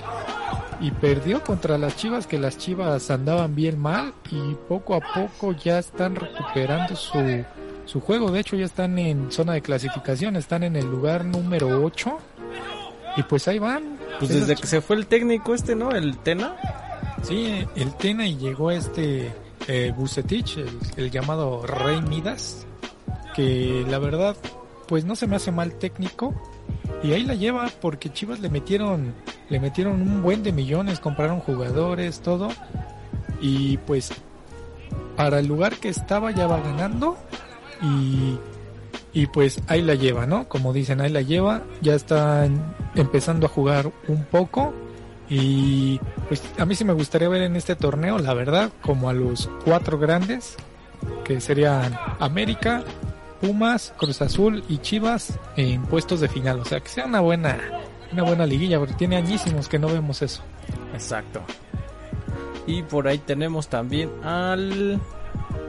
y 0.79 0.91
perdió 0.91 1.43
contra 1.43 1.77
las 1.77 1.95
Chivas 1.95 2.27
que 2.27 2.37
las 2.37 2.57
Chivas 2.57 3.09
andaban 3.09 3.55
bien 3.55 3.79
mal 3.79 4.13
y 4.29 4.55
poco 4.67 4.95
a 4.95 4.99
poco 4.99 5.53
ya 5.53 5.79
están 5.79 6.15
recuperando 6.15 6.95
su, 6.95 7.43
su 7.85 8.01
juego. 8.01 8.31
De 8.31 8.41
hecho 8.41 8.55
ya 8.55 8.65
están 8.65 8.99
en 8.99 9.31
zona 9.31 9.53
de 9.53 9.61
clasificación, 9.61 10.35
están 10.35 10.63
en 10.63 10.75
el 10.75 10.85
lugar 10.85 11.25
número 11.25 11.83
8 11.83 12.17
y 13.17 13.23
pues 13.23 13.47
ahí 13.47 13.59
van. 13.59 13.97
Pues 14.19 14.33
desde 14.33 14.55
que 14.55 14.67
se 14.67 14.81
fue 14.81 14.97
el 14.97 15.07
técnico 15.07 15.55
este, 15.55 15.75
¿no? 15.75 15.91
El 15.91 16.17
Tena. 16.17 16.55
Sí, 17.21 17.65
el 17.75 17.95
Tena 17.95 18.27
y 18.27 18.35
llegó 18.35 18.69
este 18.69 19.31
eh, 19.67 19.93
Bucetich, 19.95 20.57
el, 20.57 20.69
el 20.97 21.11
llamado 21.11 21.65
Rey 21.65 22.01
Midas, 22.01 22.65
que 23.33 23.85
la 23.89 23.99
verdad 23.99 24.35
pues 24.87 25.05
no 25.05 25.15
se 25.15 25.27
me 25.27 25.37
hace 25.37 25.51
mal 25.51 25.73
técnico 25.75 26.33
y 27.01 27.13
ahí 27.13 27.23
la 27.23 27.35
lleva 27.35 27.69
porque 27.81 28.11
Chivas 28.11 28.41
le 28.41 28.49
metieron 28.49 29.13
le 29.53 29.59
metieron 29.59 30.01
un 30.01 30.23
buen 30.23 30.41
de 30.41 30.51
millones, 30.51 30.99
compraron 30.99 31.39
jugadores, 31.39 32.21
todo. 32.21 32.49
Y 33.39 33.77
pues 33.77 34.11
para 35.15 35.39
el 35.39 35.47
lugar 35.47 35.75
que 35.75 35.89
estaba 35.89 36.31
ya 36.31 36.47
va 36.47 36.59
ganando 36.59 37.15
y 37.79 38.39
y 39.13 39.27
pues 39.27 39.61
ahí 39.67 39.83
la 39.83 39.93
lleva, 39.93 40.25
¿no? 40.25 40.49
Como 40.49 40.73
dicen, 40.73 40.99
ahí 40.99 41.11
la 41.11 41.21
lleva, 41.21 41.61
ya 41.81 41.93
está 41.93 42.49
empezando 42.95 43.45
a 43.45 43.49
jugar 43.49 43.91
un 44.07 44.25
poco 44.25 44.73
y 45.29 45.99
pues 46.27 46.41
a 46.57 46.65
mí 46.65 46.73
sí 46.73 46.83
me 46.83 46.93
gustaría 46.93 47.29
ver 47.29 47.43
en 47.43 47.55
este 47.55 47.75
torneo, 47.75 48.17
la 48.17 48.33
verdad, 48.33 48.71
como 48.81 49.09
a 49.09 49.13
los 49.13 49.51
cuatro 49.63 49.99
grandes, 49.99 50.55
que 51.23 51.39
serían 51.41 51.95
América, 52.19 52.83
Pumas, 53.39 53.93
Cruz 53.97 54.19
Azul 54.23 54.63
y 54.67 54.79
Chivas 54.79 55.37
en 55.57 55.83
puestos 55.83 56.19
de 56.19 56.27
final. 56.27 56.59
O 56.59 56.65
sea, 56.65 56.79
que 56.79 56.89
sea 56.89 57.05
una 57.05 57.19
buena, 57.19 57.59
una 58.13 58.23
buena 58.23 58.45
liguilla, 58.45 58.79
porque 58.79 58.93
tiene 58.93 59.17
añísimos 59.17 59.67
que 59.67 59.79
no 59.79 59.87
vemos 59.87 60.21
eso. 60.21 60.41
Exacto. 60.93 61.41
Y 62.65 62.83
por 62.83 63.07
ahí 63.07 63.17
tenemos 63.17 63.67
también 63.67 64.09
al 64.23 64.99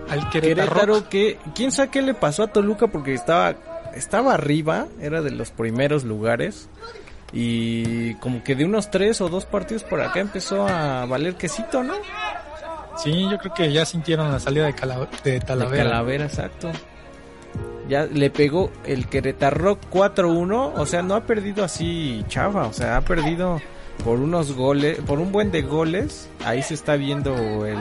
al 0.08 0.30
Querétaro, 0.30 0.70
Querétaro 0.70 1.08
que 1.08 1.38
quién 1.54 1.72
sabe 1.72 1.90
qué 1.90 2.02
le 2.02 2.14
pasó 2.14 2.44
a 2.44 2.46
Toluca 2.48 2.88
porque 2.88 3.14
estaba 3.14 3.56
estaba 3.94 4.34
arriba, 4.34 4.86
era 5.00 5.22
de 5.22 5.30
los 5.30 5.50
primeros 5.50 6.04
lugares 6.04 6.68
y 7.32 8.14
como 8.16 8.44
que 8.44 8.54
de 8.54 8.64
unos 8.64 8.90
tres 8.90 9.20
o 9.20 9.28
dos 9.28 9.46
partidos 9.46 9.82
por 9.82 10.00
acá 10.00 10.20
empezó 10.20 10.68
a 10.68 11.04
valer 11.06 11.34
quesito, 11.34 11.82
¿no? 11.82 11.94
Sí, 12.96 13.26
yo 13.28 13.38
creo 13.38 13.54
que 13.54 13.72
ya 13.72 13.84
sintieron 13.84 14.30
la 14.30 14.38
salida 14.38 14.66
de, 14.66 14.74
Cala 14.74 15.08
de 15.24 15.40
Talavera. 15.40 15.84
De 15.84 15.90
Talavera, 15.90 16.24
exacto 16.26 16.70
ya 17.88 18.06
le 18.06 18.30
pegó 18.30 18.70
el 18.86 19.06
Querétaro 19.06 19.78
4-1, 19.92 20.72
o 20.76 20.86
sea, 20.86 21.02
no 21.02 21.14
ha 21.14 21.24
perdido 21.24 21.64
así 21.64 22.24
chava, 22.28 22.66
o 22.66 22.72
sea, 22.72 22.96
ha 22.96 23.00
perdido 23.02 23.60
por 24.04 24.20
unos 24.20 24.52
goles, 24.54 24.98
por 25.06 25.18
un 25.18 25.32
buen 25.32 25.50
de 25.50 25.62
goles, 25.62 26.28
ahí 26.44 26.62
se 26.62 26.74
está 26.74 26.96
viendo 26.96 27.66
el, 27.66 27.78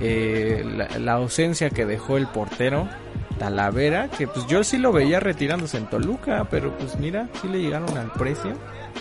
eh, 0.00 0.64
la, 0.98 1.12
ausencia 1.12 1.70
que 1.70 1.86
dejó 1.86 2.16
el 2.16 2.26
portero 2.26 2.88
Talavera, 3.38 4.08
que 4.08 4.26
pues 4.26 4.46
yo 4.46 4.64
sí 4.64 4.78
lo 4.78 4.92
veía 4.92 5.20
retirándose 5.20 5.76
en 5.76 5.86
Toluca, 5.86 6.46
pero 6.50 6.76
pues 6.76 6.98
mira, 6.98 7.28
sí 7.40 7.48
le 7.48 7.60
llegaron 7.60 7.96
al 7.96 8.10
precio. 8.12 8.52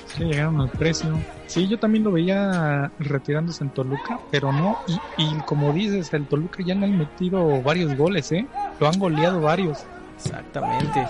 Sí, 0.06 0.24
llegaron 0.24 0.62
al 0.62 0.70
precio. 0.70 1.14
Sí, 1.48 1.68
yo 1.68 1.80
también 1.80 2.04
lo 2.04 2.12
veía 2.12 2.92
retirándose 3.00 3.64
en 3.64 3.72
Toluca, 3.72 4.20
pero 4.32 4.52
no. 4.52 4.78
Y, 5.18 5.24
y 5.24 5.36
como 5.46 5.74
dices, 5.74 6.14
el 6.14 6.26
Toluca 6.26 6.64
ya 6.64 6.76
le 6.76 6.86
han 6.86 6.98
metido 6.98 7.62
varios 7.62 7.96
goles, 7.96 8.32
¿eh? 8.32 8.48
Lo 8.80 8.88
han 8.88 8.98
goleado 8.98 9.42
varios. 9.42 9.86
Exactamente. 10.26 11.08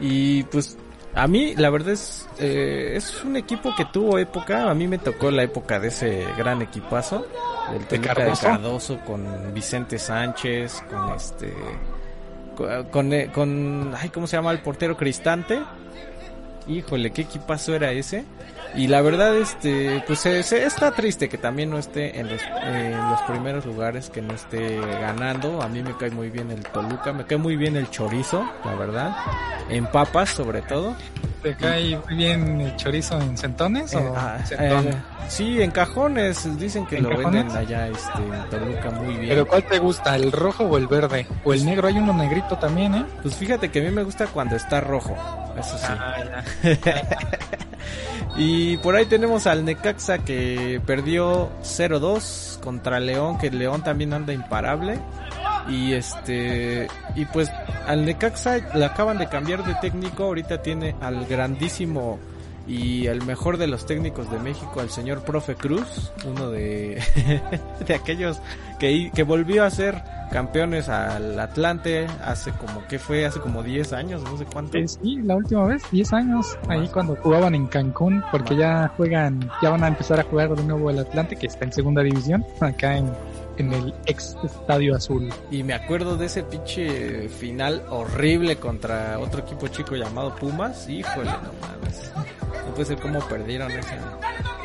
Y 0.00 0.42
pues 0.44 0.76
a 1.14 1.26
mí, 1.26 1.54
la 1.56 1.70
verdad 1.70 1.90
es, 1.90 2.28
eh, 2.38 2.92
es 2.96 3.22
un 3.22 3.36
equipo 3.36 3.74
que 3.76 3.84
tuvo 3.86 4.18
época. 4.18 4.70
A 4.70 4.74
mí 4.74 4.86
me 4.88 4.98
tocó 4.98 5.30
la 5.30 5.42
época 5.42 5.78
de 5.78 5.88
ese 5.88 6.26
gran 6.36 6.62
equipazo. 6.62 7.26
Del 7.70 7.80
¿De 7.86 7.98
Toluca 7.98 8.24
de 8.24 8.32
Cardoso 8.32 8.98
con 9.00 9.52
Vicente 9.54 9.98
Sánchez, 9.98 10.82
con 10.90 11.14
este. 11.14 11.54
Con, 12.56 12.84
con, 12.84 13.12
eh, 13.12 13.30
con- 13.32 13.94
ay, 13.96 14.08
¿cómo 14.10 14.26
se 14.26 14.36
llama 14.36 14.50
el 14.52 14.60
portero 14.60 14.96
Cristante? 14.96 15.60
Híjole, 16.68 17.10
qué 17.10 17.22
equipazo 17.22 17.74
era 17.74 17.90
ese. 17.92 18.24
Y 18.74 18.86
la 18.86 19.02
verdad, 19.02 19.36
este, 19.36 20.02
pues 20.06 20.20
se, 20.20 20.42
se- 20.42 20.64
está 20.64 20.92
triste 20.92 21.28
que 21.28 21.36
también 21.36 21.68
no 21.68 21.78
esté 21.78 22.18
en 22.18 22.28
los, 22.30 22.40
en 22.64 22.92
los 23.10 23.20
primeros 23.22 23.66
lugares, 23.66 24.08
que 24.08 24.22
no 24.22 24.32
esté 24.32 24.80
ganando. 24.80 25.60
A 25.60 25.68
mí 25.68 25.82
me 25.82 25.94
cae 25.96 26.10
muy 26.10 26.30
bien 26.30 26.50
el 26.50 26.62
Toluca, 26.62 27.12
me 27.12 27.24
cae 27.26 27.36
muy 27.36 27.56
bien 27.56 27.76
el 27.76 27.90
chorizo, 27.90 28.48
la 28.64 28.74
verdad. 28.74 29.14
En 29.68 29.86
papas, 29.86 30.30
sobre 30.30 30.62
todo. 30.62 30.94
¿Te 31.42 31.56
cae 31.56 31.98
muy 31.98 32.14
bien 32.16 32.60
el 32.60 32.76
chorizo 32.76 33.20
en 33.20 33.36
centones 33.36 33.92
Eh, 33.94 33.96
o 33.98 34.14
ah, 34.16 34.38
centones? 34.44 34.94
eh, 34.94 34.98
sí, 35.28 35.60
en 35.60 35.70
cajones, 35.72 36.58
dicen 36.58 36.86
que 36.86 36.98
¿En 36.98 37.02
lo 37.04 37.10
cajones? 37.10 37.44
venden 37.44 37.56
allá 37.56 37.88
este, 37.88 38.18
en 38.22 38.50
Toluca 38.50 38.90
muy 38.90 39.14
bien. 39.16 39.28
¿Pero 39.30 39.46
cuál 39.48 39.64
te 39.64 39.78
gusta, 39.80 40.14
el 40.14 40.30
rojo 40.30 40.64
o 40.64 40.76
el 40.78 40.86
verde? 40.86 41.26
O 41.44 41.52
el 41.52 41.64
negro, 41.64 41.88
hay 41.88 41.98
uno 41.98 42.12
negrito 42.12 42.56
también, 42.58 42.94
¿eh? 42.94 43.04
Pues 43.22 43.34
fíjate 43.34 43.70
que 43.70 43.80
a 43.80 43.82
mí 43.82 43.90
me 43.90 44.04
gusta 44.04 44.26
cuando 44.28 44.54
está 44.56 44.80
rojo, 44.80 45.16
eso 45.58 45.76
sí. 45.78 45.84
Ah, 45.88 46.42
Y 48.36 48.78
por 48.78 48.96
ahí 48.96 49.04
tenemos 49.06 49.46
al 49.46 49.64
Necaxa 49.64 50.18
que 50.18 50.80
perdió 50.86 51.50
0-2 51.62 52.60
contra 52.60 52.98
León, 52.98 53.36
que 53.36 53.50
León 53.50 53.82
también 53.82 54.14
anda 54.14 54.32
imparable. 54.32 54.98
Y 55.68 55.92
este 55.92 56.88
y 57.14 57.24
pues 57.26 57.50
al 57.86 58.04
Necaxa 58.04 58.74
le 58.74 58.84
acaban 58.84 59.18
de 59.18 59.28
cambiar 59.28 59.64
de 59.64 59.74
técnico, 59.76 60.24
ahorita 60.24 60.62
tiene 60.62 60.94
al 61.00 61.26
grandísimo 61.26 62.18
y 62.66 63.06
el 63.06 63.22
mejor 63.24 63.58
de 63.58 63.66
los 63.66 63.86
técnicos 63.86 64.30
de 64.30 64.38
México, 64.38 64.80
al 64.80 64.90
señor 64.90 65.24
Profe 65.24 65.56
Cruz, 65.56 66.12
uno 66.24 66.50
de, 66.50 67.02
de 67.86 67.94
aquellos 67.94 68.40
que, 68.78 69.10
que 69.12 69.22
volvió 69.24 69.64
a 69.64 69.70
ser 69.70 70.02
campeones 70.30 70.88
al 70.88 71.38
Atlante 71.38 72.06
hace 72.24 72.52
como 72.52 72.86
que 72.86 72.98
fue 72.98 73.26
hace 73.26 73.38
como 73.40 73.62
10 73.62 73.92
años, 73.92 74.22
no 74.22 74.36
sé 74.38 74.46
cuánto. 74.46 74.78
Eh, 74.78 74.88
sí, 74.88 75.20
la 75.22 75.36
última 75.36 75.64
vez, 75.66 75.82
10 75.90 76.12
años, 76.14 76.58
ahí 76.68 76.88
cuando 76.88 77.16
jugaban 77.16 77.54
en 77.54 77.66
Cancún, 77.66 78.24
porque 78.30 78.56
ya 78.56 78.88
juegan, 78.96 79.50
ya 79.60 79.70
van 79.70 79.84
a 79.84 79.88
empezar 79.88 80.18
a 80.20 80.24
jugar 80.24 80.54
de 80.56 80.64
nuevo 80.64 80.90
el 80.90 80.98
Atlante, 81.00 81.36
que 81.36 81.46
está 81.46 81.64
en 81.64 81.72
segunda 81.72 82.02
división, 82.02 82.44
acá 82.60 82.96
en, 82.96 83.10
en 83.58 83.72
el 83.72 83.94
ex 84.06 84.36
Estadio 84.42 84.96
Azul. 84.96 85.28
Y 85.50 85.62
me 85.62 85.74
acuerdo 85.74 86.16
de 86.16 86.26
ese 86.26 86.42
pinche 86.42 87.28
final 87.28 87.82
horrible 87.90 88.56
contra 88.56 89.18
otro 89.18 89.40
equipo 89.40 89.68
chico 89.68 89.94
llamado 89.94 90.34
Pumas. 90.36 90.88
Híjole, 90.88 91.30
no 91.30 91.52
mames. 91.60 92.12
No 92.66 92.74
puede 92.74 92.86
ser 92.86 92.98
cómo 92.98 93.20
perdieron 93.28 93.70
ese, 93.72 93.96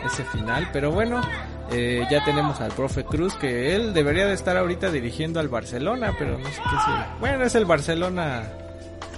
ese 0.06 0.24
final. 0.26 0.70
Pero 0.72 0.92
bueno, 0.92 1.22
eh, 1.72 2.06
ya 2.10 2.24
tenemos 2.24 2.62
al 2.62 2.72
profe 2.72 3.04
Cruz, 3.04 3.36
que 3.36 3.76
él 3.76 3.94
debería 3.94 4.26
de 4.26 4.34
estar 4.34 4.56
ahorita 4.56 4.90
dirigiendo 4.92 5.40
al 5.40 5.50
Barcelona, 5.50 6.14
pero 6.18 6.38
no 6.38 6.46
sé 6.46 6.62
qué 6.62 6.76
es. 6.76 7.20
Bueno, 7.20 7.44
es 7.44 7.56
el 7.56 7.66
Barcelona. 7.66 8.44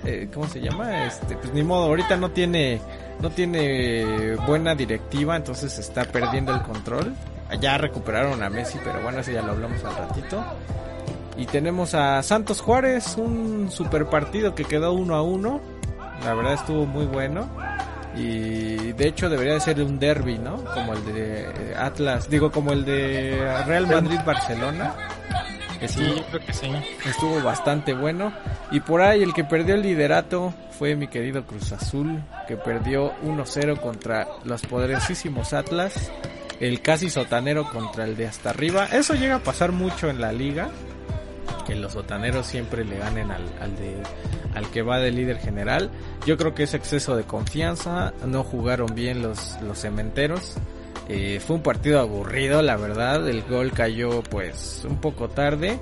eh, 0.06 0.30
¿Cómo 0.34 0.48
se 0.48 0.62
llama? 0.62 1.06
Este, 1.06 1.36
pues 1.36 1.54
ni 1.54 1.62
modo, 1.62 1.84
ahorita 1.86 2.18
no 2.18 2.32
tiene, 2.32 2.82
no 3.22 3.30
tiene 3.30 4.36
buena 4.48 4.74
directiva, 4.74 5.36
entonces 5.36 5.78
está 5.78 6.06
perdiendo 6.06 6.54
el 6.56 6.62
control. 6.64 7.14
Ya 7.60 7.78
recuperaron 7.78 8.44
a 8.44 8.50
Messi, 8.50 8.80
pero 8.84 9.02
bueno, 9.02 9.20
eso 9.20 9.32
ya 9.32 9.42
lo 9.42 9.54
hablamos 9.54 9.84
al 9.84 9.96
ratito. 9.96 10.44
Y 11.38 11.46
tenemos 11.46 11.94
a 11.96 12.22
Santos 12.22 12.62
Juárez, 12.62 13.16
un 13.18 13.72
super 13.72 14.08
partido 14.08 14.54
que 14.56 14.66
quedó 14.66 14.94
uno 14.94 15.16
a 15.16 15.22
uno. 15.24 15.62
La 16.24 16.34
verdad 16.34 16.54
estuvo 16.54 16.86
muy 16.86 17.06
bueno. 17.06 17.50
Y 18.16 18.92
de 18.94 19.08
hecho 19.08 19.30
debería 19.30 19.54
de 19.54 19.60
ser 19.62 19.82
un 19.82 20.00
derby, 20.00 20.38
¿no? 20.38 20.64
Como 20.74 20.94
el 20.94 21.06
de 21.06 21.76
Atlas, 21.78 22.30
digo 22.30 22.52
como 22.52 22.74
el 22.74 22.84
de 22.84 23.64
Real 23.66 23.88
Madrid-Barcelona. 23.88 24.96
Sí, 25.88 26.04
yo 26.04 26.26
creo 26.26 26.46
que 26.46 26.54
sí. 26.54 26.70
estuvo 27.06 27.42
bastante 27.42 27.94
bueno. 27.94 28.34
Y 28.72 28.82
por 28.82 29.02
ahí 29.02 29.24
el 29.24 29.34
que 29.34 29.46
perdió 29.46 29.76
el 29.76 29.82
liderato 29.82 30.54
fue 30.72 30.96
mi 30.96 31.08
querido 31.08 31.46
Cruz 31.46 31.72
Azul, 31.72 32.22
que 32.48 32.58
perdió 32.58 33.14
1-0 33.22 33.80
contra 33.80 34.28
los 34.44 34.62
poderosísimos 34.64 35.54
Atlas. 35.54 36.12
El 36.60 36.82
casi 36.82 37.10
sotanero 37.10 37.70
contra 37.72 38.04
el 38.06 38.16
de 38.16 38.28
hasta 38.28 38.50
arriba. 38.50 38.86
Eso 38.86 39.14
llega 39.14 39.36
a 39.36 39.44
pasar 39.44 39.72
mucho 39.72 40.10
en 40.10 40.20
la 40.20 40.32
liga. 40.32 40.70
Que 41.66 41.76
los 41.76 41.94
sotaneros 41.94 42.48
siempre 42.48 42.84
le 42.84 42.98
ganen 42.98 43.32
al, 43.32 43.44
al 43.62 43.76
de, 43.76 43.96
al 44.56 44.70
que 44.72 44.82
va 44.82 45.00
de 45.00 45.12
líder 45.12 45.38
general. 45.38 45.92
Yo 46.26 46.36
creo 46.38 46.54
que 46.54 46.64
es 46.64 46.74
exceso 46.74 47.16
de 47.16 47.24
confianza. 47.24 48.14
No 48.26 48.44
jugaron 48.44 48.94
bien 48.94 49.22
los, 49.22 49.58
los 49.62 49.80
cementeros. 49.80 50.56
Eh, 51.08 51.42
fue 51.46 51.56
un 51.56 51.64
partido 51.64 52.00
aburrido, 52.00 52.62
la 52.62 52.76
verdad. 52.76 53.28
El 53.28 53.44
gol 53.44 53.72
cayó 53.72 54.22
pues 54.24 54.84
un 54.88 55.00
poco 55.00 55.30
tarde. 55.30 55.80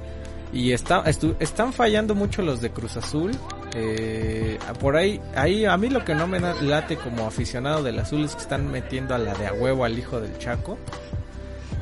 Y 0.53 0.71
está, 0.71 1.03
están 1.39 1.73
fallando 1.73 2.15
mucho 2.15 2.41
los 2.41 2.61
de 2.61 2.71
Cruz 2.71 2.97
Azul. 2.97 3.31
Eh, 3.79 4.57
por 4.79 4.95
ahí, 4.95 5.21
ahí 5.35 5.65
a 5.65 5.77
mí 5.77 5.89
lo 5.89 6.03
que 6.03 6.15
no 6.15 6.25
me 6.27 6.39
late 6.39 6.97
como 6.97 7.27
aficionado 7.27 7.83
del 7.83 7.99
azul 7.99 8.25
es 8.25 8.35
que 8.35 8.41
están 8.41 8.71
metiendo 8.71 9.13
a 9.13 9.19
la 9.19 9.33
de 9.35 9.47
a 9.47 9.53
huevo 9.53 9.85
al 9.85 9.97
hijo 9.97 10.19
del 10.19 10.35
Chaco. 10.39 10.77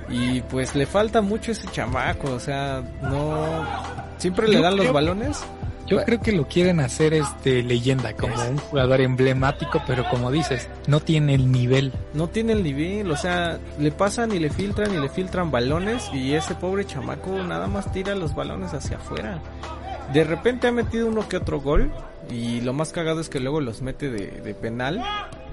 Y 0.09 0.41
pues 0.41 0.75
le 0.75 0.85
falta 0.85 1.21
mucho 1.21 1.51
ese 1.51 1.67
chamaco, 1.71 2.31
o 2.31 2.39
sea, 2.39 2.83
no... 3.01 3.65
Siempre 4.17 4.47
le 4.47 4.61
dan 4.61 4.77
los 4.77 4.91
balones. 4.91 5.43
Yo 5.87 5.97
Bueno. 5.97 6.05
creo 6.05 6.21
que 6.21 6.31
lo 6.31 6.47
quieren 6.47 6.79
hacer 6.79 7.13
este 7.13 7.61
leyenda, 7.63 8.13
como 8.13 8.33
un 8.49 8.57
jugador 8.57 9.01
emblemático, 9.01 9.81
pero 9.85 10.07
como 10.09 10.31
dices, 10.31 10.67
no 10.87 10.99
tiene 10.99 11.35
el 11.35 11.51
nivel. 11.51 11.91
no 12.13 12.27
tiene 12.27 12.53
el 12.53 12.63
nivel, 12.63 13.11
o 13.11 13.17
sea, 13.17 13.59
le 13.79 13.91
pasan 13.91 14.31
y 14.31 14.39
le 14.39 14.49
filtran 14.49 14.93
y 14.93 14.97
le 14.99 15.09
filtran 15.09 15.51
balones 15.51 16.09
y 16.11 16.33
ese 16.33 16.55
pobre 16.55 16.85
chamaco 16.85 17.31
nada 17.43 17.67
más 17.67 17.91
tira 17.91 18.15
los 18.15 18.33
balones 18.33 18.73
hacia 18.73 18.97
afuera. 18.97 19.39
De 20.13 20.23
repente 20.23 20.67
ha 20.67 20.71
metido 20.71 21.07
uno 21.07 21.27
que 21.27 21.37
otro 21.37 21.59
gol 21.59 21.91
y 22.29 22.61
lo 22.61 22.73
más 22.73 22.91
cagado 22.91 23.21
es 23.21 23.29
que 23.29 23.39
luego 23.39 23.61
los 23.61 23.81
mete 23.81 24.09
de, 24.09 24.53
penal, 24.53 25.03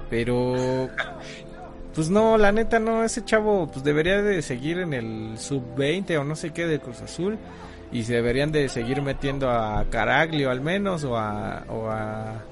pero 0.09 0.89
pues 1.93 2.09
no, 2.09 2.37
la 2.37 2.51
neta 2.51 2.79
no, 2.79 3.03
ese 3.03 3.23
chavo 3.25 3.69
pues 3.71 3.83
debería 3.83 4.21
de 4.21 4.41
seguir 4.41 4.79
en 4.79 4.93
el 4.93 5.37
sub 5.37 5.75
20 5.75 6.17
o 6.17 6.23
no 6.23 6.35
sé 6.35 6.51
qué 6.51 6.65
de 6.65 6.79
Cruz 6.79 7.01
Azul 7.01 7.37
y 7.91 8.03
se 8.03 8.13
deberían 8.13 8.51
de 8.51 8.69
seguir 8.69 9.01
metiendo 9.01 9.49
a 9.49 9.85
Caraglio 9.89 10.49
al 10.49 10.61
menos 10.61 11.03
o 11.03 11.17
a, 11.17 11.63
o 11.69 11.89
a 11.89 12.43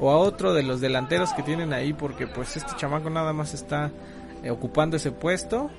o 0.00 0.10
a 0.10 0.16
otro 0.16 0.54
de 0.54 0.62
los 0.62 0.80
delanteros 0.80 1.32
que 1.34 1.42
tienen 1.42 1.72
ahí 1.72 1.92
porque 1.92 2.26
pues 2.26 2.56
este 2.56 2.74
chamaco 2.76 3.10
nada 3.10 3.32
más 3.32 3.54
está 3.54 3.90
eh, 4.42 4.50
ocupando 4.50 4.96
ese 4.96 5.12
puesto 5.12 5.70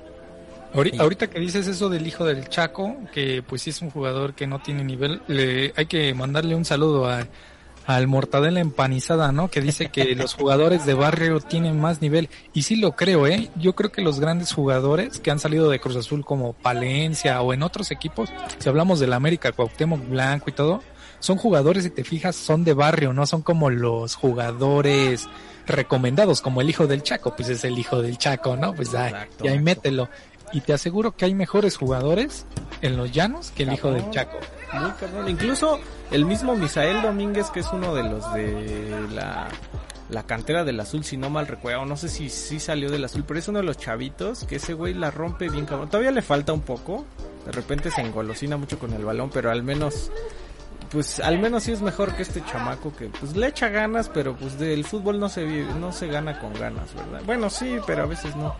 Ahorita 0.74 1.28
que 1.28 1.38
dices 1.38 1.66
eso 1.66 1.88
del 1.88 2.06
hijo 2.06 2.24
del 2.24 2.48
Chaco, 2.48 2.96
que 3.12 3.42
pues 3.42 3.62
sí 3.62 3.70
es 3.70 3.82
un 3.82 3.90
jugador 3.90 4.34
que 4.34 4.46
no 4.46 4.60
tiene 4.60 4.84
nivel, 4.84 5.22
le, 5.28 5.72
hay 5.76 5.86
que 5.86 6.14
mandarle 6.14 6.54
un 6.54 6.64
saludo 6.64 7.08
a, 7.08 7.26
al 7.86 8.06
Mortadela 8.06 8.60
Empanizada, 8.60 9.32
¿no? 9.32 9.48
Que 9.48 9.60
dice 9.60 9.90
que 9.90 10.14
los 10.16 10.34
jugadores 10.34 10.86
de 10.86 10.94
barrio 10.94 11.40
tienen 11.40 11.80
más 11.80 12.00
nivel. 12.00 12.28
Y 12.52 12.62
sí 12.62 12.76
lo 12.76 12.92
creo, 12.92 13.26
¿eh? 13.26 13.50
Yo 13.56 13.74
creo 13.74 13.92
que 13.92 14.02
los 14.02 14.20
grandes 14.20 14.52
jugadores 14.52 15.20
que 15.20 15.30
han 15.30 15.38
salido 15.38 15.68
de 15.68 15.80
Cruz 15.80 15.96
Azul 15.96 16.24
como 16.24 16.52
Palencia 16.52 17.40
o 17.42 17.52
en 17.52 17.62
otros 17.62 17.90
equipos, 17.90 18.30
si 18.58 18.68
hablamos 18.68 19.00
del 19.00 19.12
América, 19.12 19.52
Cuauhtémoc 19.52 20.08
Blanco 20.08 20.50
y 20.50 20.52
todo, 20.52 20.82
son 21.22 21.38
jugadores, 21.38 21.84
si 21.84 21.90
te 21.90 22.02
fijas, 22.02 22.34
son 22.34 22.64
de 22.64 22.74
barrio, 22.74 23.12
no 23.12 23.26
son 23.26 23.42
como 23.42 23.70
los 23.70 24.16
jugadores 24.16 25.28
recomendados, 25.66 26.40
como 26.40 26.60
el 26.60 26.68
hijo 26.68 26.88
del 26.88 27.04
Chaco, 27.04 27.36
pues 27.36 27.48
es 27.48 27.62
el 27.62 27.78
hijo 27.78 28.02
del 28.02 28.18
Chaco, 28.18 28.56
¿no? 28.56 28.74
Pues 28.74 28.90
y 29.42 29.46
ahí 29.46 29.58
mételo. 29.60 30.08
Y 30.52 30.60
te 30.60 30.72
aseguro 30.72 31.16
que 31.16 31.24
hay 31.24 31.34
mejores 31.34 31.76
jugadores 31.76 32.46
en 32.80 32.96
los 32.96 33.10
llanos 33.12 33.50
que 33.52 33.62
el 33.62 33.72
hijo 33.72 33.90
del. 33.90 34.10
Chaco. 34.10 34.38
Muy 34.72 34.90
cabrón. 34.92 35.28
Incluso 35.28 35.78
el 36.10 36.24
mismo 36.24 36.54
Misael 36.56 37.02
Domínguez, 37.02 37.50
que 37.50 37.60
es 37.60 37.68
uno 37.72 37.94
de 37.94 38.02
los 38.02 38.32
de 38.34 39.06
la, 39.14 39.48
la 40.12 40.22
cantera 40.24 40.64
del 40.64 40.78
azul, 40.78 41.04
si 41.04 41.16
no 41.16 41.30
mal 41.30 41.46
recuerdo, 41.46 41.86
no 41.86 41.96
sé 41.96 42.08
si 42.08 42.28
sí 42.28 42.60
salió 42.60 42.90
del 42.90 43.04
azul, 43.04 43.24
pero 43.26 43.40
es 43.40 43.48
uno 43.48 43.60
de 43.60 43.64
los 43.64 43.78
chavitos 43.78 44.44
que 44.44 44.56
ese 44.56 44.74
güey 44.74 44.94
la 44.94 45.10
rompe 45.10 45.48
bien 45.48 45.64
cabrón. 45.64 45.88
Todavía 45.88 46.10
le 46.10 46.22
falta 46.22 46.52
un 46.52 46.60
poco, 46.60 47.06
de 47.46 47.52
repente 47.52 47.90
se 47.90 48.02
engolosina 48.02 48.56
mucho 48.56 48.78
con 48.78 48.92
el 48.92 49.04
balón, 49.04 49.30
pero 49.32 49.50
al 49.50 49.62
menos, 49.62 50.10
pues 50.92 51.18
al 51.20 51.38
menos 51.38 51.62
sí 51.64 51.72
es 51.72 51.80
mejor 51.82 52.14
que 52.14 52.22
este 52.22 52.44
chamaco 52.44 52.92
que 52.94 53.06
pues 53.06 53.34
le 53.34 53.46
echa 53.48 53.68
ganas, 53.68 54.08
pero 54.08 54.36
pues 54.36 54.58
del 54.58 54.84
fútbol 54.84 55.18
no 55.18 55.28
se, 55.28 55.44
vive- 55.44 55.74
no 55.80 55.90
se 55.92 56.06
gana 56.08 56.38
con 56.38 56.52
ganas, 56.54 56.94
¿verdad? 56.94 57.22
Bueno, 57.24 57.48
sí, 57.50 57.76
pero 57.86 58.02
a 58.02 58.06
veces 58.06 58.36
no. 58.36 58.54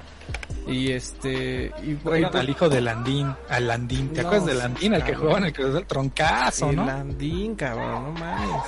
Y 0.67 0.93
este. 0.93 1.73
Y, 1.83 1.99
Oigan, 2.09 2.37
al 2.37 2.49
hijo 2.49 2.69
de 2.69 2.81
Landín, 2.81 3.35
al 3.49 3.67
Landín, 3.67 4.11
¿te 4.11 4.23
No, 4.23 4.29
acuerdas 4.29 4.47
de 4.47 4.55
Landín? 4.55 4.95
Al 4.95 5.05
que 5.05 5.15
jugaba 5.17 5.39
en 5.39 5.45
el 5.47 5.53
Cruz 5.53 5.75
del 5.75 5.85
Troncazo, 5.87 6.71
el 6.71 6.77
¿no? 6.77 6.87
Landín, 6.87 7.57
cabrón, 7.57 8.05
no 8.05 8.13
mames. 8.21 8.61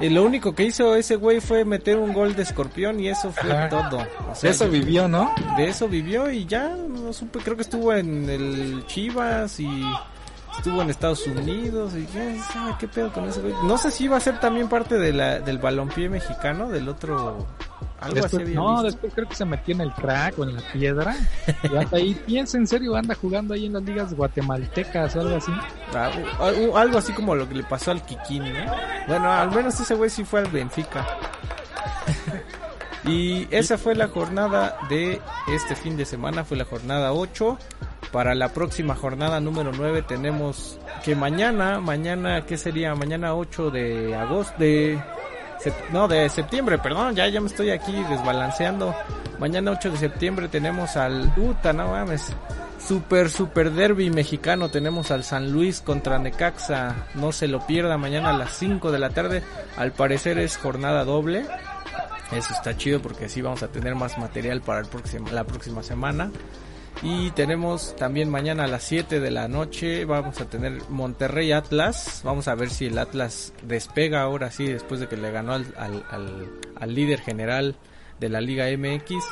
Y 0.00 0.08
lo 0.10 0.22
único 0.22 0.54
que 0.54 0.62
hizo 0.62 0.94
ese 0.94 1.16
güey 1.16 1.40
fue 1.40 1.64
meter 1.64 1.98
un 1.98 2.12
gol 2.12 2.36
de 2.36 2.44
escorpión 2.44 3.00
y 3.00 3.08
eso 3.08 3.32
fue 3.32 3.50
Ajá. 3.52 3.68
todo. 3.68 3.98
O 3.98 4.40
De 4.40 4.48
eso 4.48 4.68
vivió, 4.68 5.08
¿no? 5.08 5.34
de 5.56 5.68
eso 5.68 5.88
vivió 5.88 6.30
y 6.30 6.46
ya 6.46 6.68
no 6.68 7.12
supe, 7.12 7.40
creo 7.40 7.56
que 7.56 7.62
estuvo 7.62 7.92
en 7.92 8.30
el 8.30 8.84
Chivas 8.86 9.58
y 9.58 9.68
estuvo 10.56 10.82
en 10.82 10.90
Estados 10.90 11.26
Unidos 11.26 11.92
y 11.94 12.06
sabe 12.06 12.74
qué 12.78 12.88
pedo 12.88 13.12
con 13.12 13.24
ese 13.24 13.40
güey. 13.40 13.54
No 13.64 13.78
sé 13.78 13.90
si 13.90 14.04
iba 14.04 14.16
a 14.16 14.20
ser 14.20 14.40
también 14.40 14.68
parte 14.68 14.98
de 14.98 15.12
la, 15.12 15.40
del 15.40 15.58
balompié 15.58 16.08
mexicano, 16.08 16.68
del 16.68 16.88
otro 16.88 17.46
algo 18.04 18.24
así 18.26 18.36
Después, 18.36 18.54
no, 18.54 18.70
visto. 18.72 18.82
después 18.84 19.14
creo 19.14 19.28
que 19.28 19.34
se 19.34 19.44
metió 19.44 19.74
en 19.74 19.80
el 19.80 19.92
crack 19.92 20.38
o 20.38 20.44
en 20.44 20.56
la 20.56 20.62
piedra. 20.72 21.16
Y 21.62 21.76
hasta 21.76 21.96
ahí, 21.96 22.14
piensa 22.26 22.58
en 22.58 22.66
serio, 22.66 22.94
anda 22.96 23.14
jugando 23.14 23.54
ahí 23.54 23.66
en 23.66 23.72
las 23.72 23.82
ligas 23.82 24.14
guatemaltecas 24.14 25.16
o 25.16 25.20
algo 25.20 25.36
así. 25.36 25.52
Ah, 25.94 26.10
algo 26.76 26.98
así 26.98 27.12
como 27.12 27.34
lo 27.34 27.48
que 27.48 27.54
le 27.54 27.62
pasó 27.64 27.92
al 27.92 28.04
Kikín, 28.04 28.44
¿no? 28.44 28.72
Bueno, 29.06 29.32
al 29.32 29.50
menos 29.50 29.78
ese 29.80 29.94
güey 29.94 30.10
sí 30.10 30.24
fue 30.24 30.40
al 30.40 30.48
Benfica. 30.48 31.06
y 33.04 33.48
esa 33.50 33.78
fue 33.78 33.94
la 33.94 34.08
jornada 34.08 34.76
de 34.88 35.20
este 35.48 35.74
fin 35.74 35.96
de 35.96 36.04
semana, 36.04 36.44
fue 36.44 36.56
la 36.56 36.64
jornada 36.64 37.12
8. 37.12 37.58
Para 38.14 38.36
la 38.36 38.50
próxima 38.50 38.94
jornada 38.94 39.40
número 39.40 39.72
9 39.76 40.02
tenemos 40.02 40.78
que 41.04 41.16
mañana, 41.16 41.80
mañana, 41.80 42.46
¿qué 42.46 42.56
sería? 42.56 42.94
Mañana 42.94 43.34
8 43.34 43.72
de 43.72 44.14
agosto, 44.14 44.54
de... 44.56 45.02
No, 45.92 46.06
de 46.06 46.28
septiembre, 46.28 46.78
perdón, 46.78 47.16
ya, 47.16 47.26
ya 47.26 47.40
me 47.40 47.48
estoy 47.48 47.70
aquí 47.70 47.92
desbalanceando. 48.08 48.94
Mañana 49.40 49.72
8 49.72 49.90
de 49.90 49.96
septiembre 49.96 50.46
tenemos 50.46 50.96
al... 50.96 51.32
Uta, 51.36 51.72
no 51.72 51.88
mames. 51.88 52.32
Super, 52.78 53.30
super 53.30 53.72
derby 53.72 54.10
mexicano. 54.10 54.68
Tenemos 54.68 55.10
al 55.10 55.24
San 55.24 55.50
Luis 55.50 55.80
contra 55.80 56.16
Necaxa. 56.20 57.08
No 57.14 57.32
se 57.32 57.48
lo 57.48 57.66
pierda 57.66 57.98
mañana 57.98 58.30
a 58.30 58.34
las 58.34 58.56
5 58.56 58.92
de 58.92 58.98
la 59.00 59.10
tarde. 59.10 59.42
Al 59.76 59.90
parecer 59.90 60.38
es 60.38 60.56
jornada 60.56 61.04
doble. 61.04 61.46
Eso 62.30 62.52
está 62.52 62.76
chido 62.76 63.02
porque 63.02 63.24
así 63.24 63.42
vamos 63.42 63.64
a 63.64 63.68
tener 63.68 63.96
más 63.96 64.18
material 64.18 64.60
para 64.60 64.78
el 64.78 64.86
próximo, 64.86 65.30
la 65.32 65.42
próxima 65.42 65.82
semana. 65.82 66.30
Y 67.02 67.30
tenemos 67.32 67.94
también 67.96 68.30
mañana 68.30 68.64
a 68.64 68.66
las 68.66 68.82
7 68.84 69.20
de 69.20 69.30
la 69.30 69.46
noche 69.46 70.04
vamos 70.06 70.40
a 70.40 70.46
tener 70.46 70.80
Monterrey 70.88 71.52
Atlas. 71.52 72.22
Vamos 72.24 72.48
a 72.48 72.54
ver 72.54 72.70
si 72.70 72.86
el 72.86 72.96
Atlas 72.98 73.52
despega 73.62 74.22
ahora 74.22 74.50
sí 74.50 74.66
después 74.66 75.00
de 75.00 75.08
que 75.08 75.16
le 75.16 75.30
ganó 75.30 75.52
al, 75.52 75.66
al, 75.76 76.04
al- 76.80 76.94
líder 76.94 77.20
general 77.20 77.76
de 78.20 78.28
la 78.30 78.40
Liga 78.40 78.66
MX. 78.76 79.22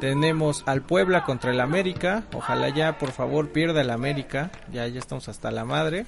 Tenemos 0.00 0.62
al 0.66 0.82
Puebla 0.82 1.24
contra 1.24 1.52
el 1.52 1.60
América. 1.60 2.24
Ojalá 2.34 2.68
ya 2.68 2.98
por 2.98 3.12
favor 3.12 3.48
pierda 3.50 3.80
el 3.80 3.90
América. 3.90 4.50
Ya, 4.70 4.86
ya 4.86 4.98
estamos 4.98 5.28
hasta 5.30 5.50
la 5.50 5.64
madre. 5.64 6.04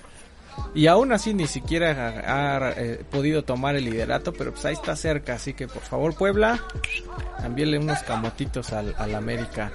Y 0.75 0.89
aún 0.89 1.13
así 1.13 1.33
ni 1.33 1.47
siquiera 1.47 1.93
ha, 2.27 2.57
ha, 2.57 2.71
eh, 2.73 3.03
podido 3.11 3.45
tomar 3.45 3.77
el 3.77 3.85
liderato, 3.85 4.33
pero 4.35 4.51
pues 4.53 4.65
ahí 4.67 4.75
está 4.75 4.95
cerca. 4.97 5.35
Así 5.35 5.55
que 5.55 5.69
por 5.69 5.83
favor 5.83 6.15
Puebla, 6.17 6.61
envíele 7.45 7.79
unos 7.79 8.01
camotitos 8.01 8.73
al, 8.75 8.95
al 8.99 9.15
América. 9.15 9.71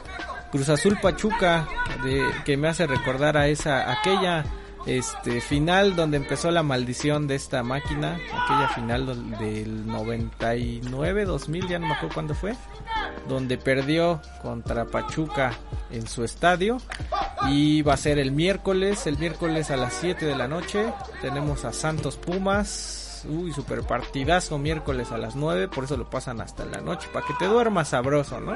Cruz 0.54 0.70
Azul 0.70 1.00
Pachuca, 1.02 1.68
de, 2.04 2.24
que 2.46 2.58
me 2.58 2.68
hace 2.68 2.86
recordar 2.86 3.38
a 3.38 3.48
esa, 3.48 3.92
aquella 3.92 4.46
este 4.86 5.42
final 5.42 5.96
donde 5.96 6.18
empezó 6.18 6.52
la 6.52 6.62
maldición 6.62 7.26
de 7.26 7.34
esta 7.34 7.64
máquina, 7.64 8.20
aquella 8.32 8.68
final 8.68 9.40
del 9.40 9.88
99, 9.88 11.26
2000, 11.26 11.68
ya 11.68 11.80
no 11.80 11.88
me 11.88 11.94
acuerdo 11.94 12.14
cuándo 12.14 12.36
fue, 12.36 12.54
donde 13.28 13.58
perdió 13.58 14.22
contra 14.44 14.86
Pachuca 14.86 15.58
en 15.90 16.06
su 16.06 16.24
estadio. 16.24 16.78
Y 17.50 17.82
va 17.82 17.96
a 17.96 17.98
ser 17.98 18.20
el 18.20 18.32
miércoles, 18.32 19.08
el 19.08 19.18
miércoles 19.18 19.72
a 19.72 19.76
las 19.76 19.96
7 19.96 20.24
de 20.24 20.36
la 20.36 20.48
noche, 20.48 20.94
tenemos 21.24 21.66
a 21.66 21.74
Santos 21.74 22.16
Pumas, 22.18 23.26
uy, 23.28 23.52
super 23.54 23.82
partidazo 23.82 24.60
miércoles 24.60 25.12
a 25.12 25.18
las 25.18 25.36
9, 25.36 25.68
por 25.70 25.86
eso 25.86 25.98
lo 25.98 26.12
pasan 26.12 26.42
hasta 26.42 26.64
la 26.64 26.80
noche, 26.80 27.08
para 27.12 27.26
que 27.26 27.34
te 27.40 27.46
duermas 27.46 27.88
sabroso, 27.88 28.40
¿no? 28.40 28.54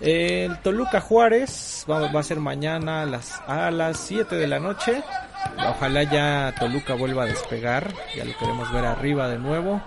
El 0.00 0.60
Toluca 0.60 1.00
Juárez 1.00 1.84
va, 1.90 2.08
a 2.08 2.22
ser 2.22 2.38
mañana 2.38 3.02
a 3.02 3.06
las, 3.06 3.40
a 3.46 3.70
las 3.70 3.98
7 3.98 4.36
de 4.36 4.46
la 4.46 4.60
noche. 4.60 5.02
Ojalá 5.68 6.04
ya 6.04 6.54
Toluca 6.58 6.94
vuelva 6.94 7.24
a 7.24 7.26
despegar. 7.26 7.92
Ya 8.16 8.24
lo 8.24 8.36
queremos 8.38 8.72
ver 8.72 8.84
arriba 8.84 9.28
de 9.28 9.38
nuevo. 9.38 9.82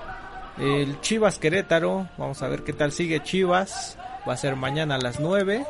El 0.58 1.00
Chivas 1.00 1.40
Querétaro. 1.40 2.10
Vamos 2.18 2.42
a 2.42 2.50
ver 2.50 2.64
qué 2.64 2.74
tal 2.74 2.92
sigue 2.92 3.24
Chivas. 3.24 3.98
Va 4.28 4.34
a 4.34 4.38
ser 4.38 4.58
mañana 4.58 4.96
a 4.96 5.00
las 5.00 5.20
9. 5.20 5.66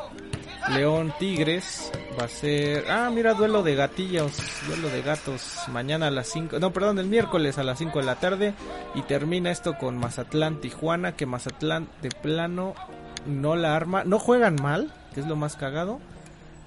León 0.70 1.14
Tigres. 1.20 1.92
Va 2.20 2.24
a 2.24 2.28
ser... 2.28 2.84
Ah, 2.90 3.10
mira, 3.14 3.34
duelo 3.34 3.62
de 3.62 3.76
gatillos. 3.76 4.32
Duelo 4.66 4.88
de 4.88 5.02
gatos. 5.02 5.56
Mañana 5.68 6.08
a 6.08 6.10
las 6.10 6.26
5. 6.28 6.58
No, 6.58 6.72
perdón, 6.72 6.98
el 6.98 7.06
miércoles 7.06 7.58
a 7.58 7.62
las 7.62 7.78
5 7.78 8.00
de 8.00 8.04
la 8.04 8.16
tarde. 8.16 8.54
Y 8.96 9.02
termina 9.02 9.52
esto 9.52 9.78
con 9.78 9.98
Mazatlán 9.98 10.60
Tijuana. 10.60 11.12
Que 11.12 11.26
Mazatlán 11.26 11.88
de 12.02 12.10
plano 12.10 12.74
no 13.26 13.56
la 13.56 13.74
arma, 13.76 14.04
no 14.04 14.18
juegan 14.18 14.56
mal, 14.60 14.92
que 15.14 15.20
es 15.20 15.26
lo 15.26 15.36
más 15.36 15.56
cagado, 15.56 16.00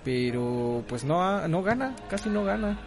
pero 0.03 0.83
pues 0.87 1.03
no 1.03 1.23
ha- 1.23 1.47
no 1.47 1.63
gana, 1.63 1.95
casi 2.09 2.29
no 2.29 2.43
gana. 2.43 2.77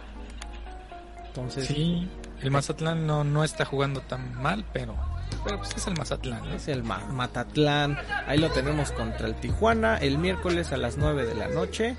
Entonces, 1.27 1.67
Sí, 1.67 2.07
el 2.41 2.51
Mazatlán 2.51 3.05
no, 3.05 3.23
no 3.23 3.43
está 3.43 3.65
jugando 3.65 4.01
tan 4.01 4.41
mal, 4.41 4.65
pero, 4.73 4.95
pero 5.43 5.57
pues 5.57 5.75
es 5.75 5.87
el 5.87 5.95
Mazatlán, 5.97 6.43
es 6.51 6.67
el 6.67 6.83
Ma- 6.83 7.05
Matatlán, 7.11 7.97
ahí 8.27 8.37
lo 8.39 8.49
tenemos 8.49 8.91
contra 8.91 9.27
el 9.27 9.35
Tijuana 9.35 9.97
el 9.97 10.17
miércoles 10.17 10.71
a 10.71 10.77
las 10.77 10.97
9 10.97 11.25
de 11.25 11.35
la 11.35 11.47
noche 11.49 11.95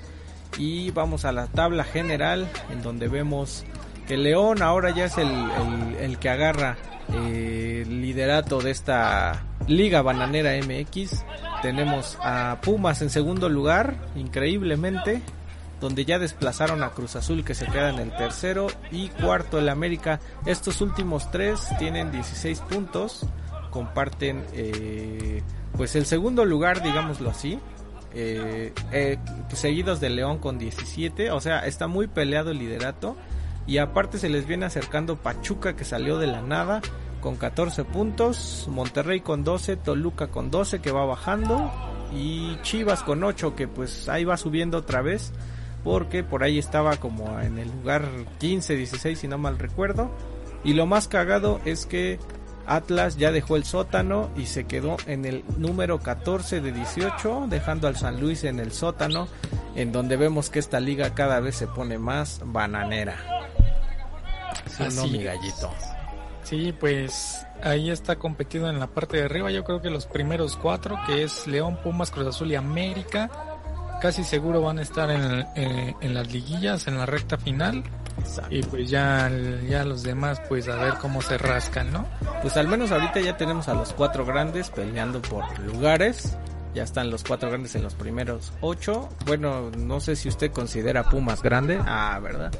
y 0.57 0.91
vamos 0.91 1.23
a 1.25 1.31
la 1.31 1.47
tabla 1.47 1.83
general 1.83 2.47
en 2.71 2.81
donde 2.81 3.07
vemos 3.07 3.63
que 4.07 4.17
León 4.17 4.61
ahora 4.61 4.89
ya 4.89 5.05
es 5.05 5.17
el, 5.17 5.29
el- 5.29 5.95
el 6.01 6.17
que 6.19 6.29
agarra 6.29 6.77
eh, 7.13 7.83
el 7.85 8.01
liderato 8.01 8.59
de 8.59 8.71
esta 8.71 9.43
Liga 9.67 10.01
Bananera 10.01 10.51
MX. 10.57 11.23
Tenemos 11.61 12.17
a 12.21 12.59
Pumas 12.61 13.01
en 13.01 13.09
segundo 13.09 13.47
lugar, 13.47 13.95
increíblemente, 14.15 15.21
donde 15.79 16.05
ya 16.05 16.17
desplazaron 16.17 16.83
a 16.83 16.89
Cruz 16.89 17.15
Azul 17.15 17.43
que 17.43 17.53
se 17.53 17.65
queda 17.65 17.89
en 17.89 17.99
el 17.99 18.15
tercero 18.15 18.67
y 18.91 19.09
cuarto 19.09 19.59
el 19.59 19.69
América. 19.69 20.19
Estos 20.45 20.81
últimos 20.81 21.29
tres 21.29 21.67
tienen 21.77 22.11
16 22.11 22.59
puntos, 22.61 23.27
comparten 23.69 24.43
eh, 24.53 25.43
pues 25.77 25.95
el 25.95 26.05
segundo 26.05 26.45
lugar, 26.45 26.81
digámoslo 26.81 27.29
así. 27.29 27.59
eh, 28.13 28.73
eh, 28.91 29.17
seguidos 29.53 29.99
de 29.99 30.09
León 30.09 30.39
con 30.39 30.57
17, 30.57 31.31
o 31.31 31.39
sea, 31.39 31.65
está 31.65 31.87
muy 31.87 32.07
peleado 32.07 32.51
el 32.51 32.59
liderato. 32.59 33.15
Y 33.67 33.77
aparte 33.77 34.17
se 34.17 34.29
les 34.29 34.47
viene 34.47 34.65
acercando 34.65 35.17
Pachuca 35.17 35.75
que 35.75 35.85
salió 35.85 36.17
de 36.17 36.27
la 36.27 36.41
nada 36.41 36.81
con 37.21 37.37
14 37.37 37.85
puntos, 37.85 38.67
Monterrey 38.69 39.21
con 39.21 39.43
12, 39.43 39.77
Toluca 39.77 40.27
con 40.27 40.51
12 40.51 40.81
que 40.81 40.91
va 40.91 41.05
bajando 41.05 41.71
y 42.13 42.57
Chivas 42.63 43.03
con 43.03 43.23
8 43.23 43.55
que 43.55 43.67
pues 43.67 44.09
ahí 44.09 44.25
va 44.25 44.35
subiendo 44.35 44.79
otra 44.79 45.01
vez 45.01 45.31
porque 45.83 46.23
por 46.23 46.43
ahí 46.43 46.59
estaba 46.59 46.97
como 46.97 47.39
en 47.39 47.57
el 47.57 47.71
lugar 47.71 48.03
15, 48.39 48.75
16 48.75 49.19
si 49.19 49.27
no 49.27 49.37
mal 49.37 49.57
recuerdo. 49.57 50.11
Y 50.63 50.73
lo 50.73 50.85
más 50.85 51.07
cagado 51.07 51.59
es 51.65 51.85
que 51.85 52.19
Atlas 52.67 53.17
ya 53.17 53.31
dejó 53.31 53.55
el 53.55 53.63
sótano 53.63 54.29
y 54.37 54.45
se 54.45 54.65
quedó 54.65 54.97
en 55.07 55.25
el 55.25 55.43
número 55.57 55.99
14 55.99 56.61
de 56.61 56.71
18, 56.71 57.47
dejando 57.49 57.87
al 57.87 57.95
San 57.95 58.19
Luis 58.19 58.43
en 58.43 58.59
el 58.59 58.71
sótano, 58.71 59.27
en 59.75 59.91
donde 59.91 60.17
vemos 60.17 60.49
que 60.49 60.59
esta 60.59 60.79
liga 60.79 61.13
cada 61.13 61.39
vez 61.39 61.55
se 61.55 61.67
pone 61.67 61.97
más 61.97 62.41
bananera. 62.45 63.17
¿Sí 64.67 64.83
o 64.83 64.89
no, 64.91 65.01
Así 65.03 65.11
mi 65.11 65.25
es. 65.25 65.90
Sí, 66.51 66.73
pues 66.77 67.47
ahí 67.63 67.89
está 67.89 68.17
competido 68.17 68.69
en 68.69 68.77
la 68.77 68.87
parte 68.87 69.15
de 69.17 69.23
arriba. 69.23 69.49
Yo 69.51 69.63
creo 69.63 69.81
que 69.81 69.89
los 69.89 70.05
primeros 70.05 70.57
cuatro, 70.57 70.99
que 71.07 71.23
es 71.23 71.47
León, 71.47 71.79
Pumas, 71.81 72.11
Cruz 72.11 72.27
Azul 72.27 72.51
y 72.51 72.55
América, 72.55 73.31
casi 74.01 74.23
seguro 74.25 74.61
van 74.61 74.77
a 74.79 74.81
estar 74.81 75.09
en, 75.09 75.45
en- 75.55 75.95
en 76.01 76.13
las 76.13 76.29
liguillas, 76.31 76.87
en 76.87 76.97
la 76.97 77.05
recta 77.05 77.37
final. 77.37 77.83
Exacto. 78.19 78.53
Y 78.53 78.61
pues 78.63 78.89
ya, 78.89 79.31
ya 79.69 79.85
los 79.85 80.03
demás, 80.03 80.41
pues 80.49 80.67
a 80.67 80.75
ver 80.75 80.95
cómo 80.95 81.21
se 81.21 81.37
rascan, 81.37 81.93
¿no? 81.93 82.05
Pues 82.41 82.57
al 82.57 82.67
menos 82.67 82.91
ahorita 82.91 83.21
ya 83.21 83.37
tenemos 83.37 83.69
a 83.69 83.73
los 83.73 83.93
cuatro 83.93 84.25
grandes 84.25 84.69
peleando 84.69 85.21
por 85.21 85.57
lugares. 85.59 86.37
Ya 86.75 86.83
están 86.83 87.09
los 87.09 87.23
cuatro 87.23 87.49
grandes 87.49 87.75
en 87.75 87.83
los 87.83 87.95
primeros 87.95 88.51
ocho. 88.61 89.07
Bueno, 89.25 89.71
no 89.77 89.99
sé 90.01 90.15
si 90.17 90.27
usted 90.27 90.51
considera 90.51 91.03
Pumas 91.03 91.41
grande. 91.41 91.79
Ah, 91.85 92.19
¿verdad? 92.21 92.51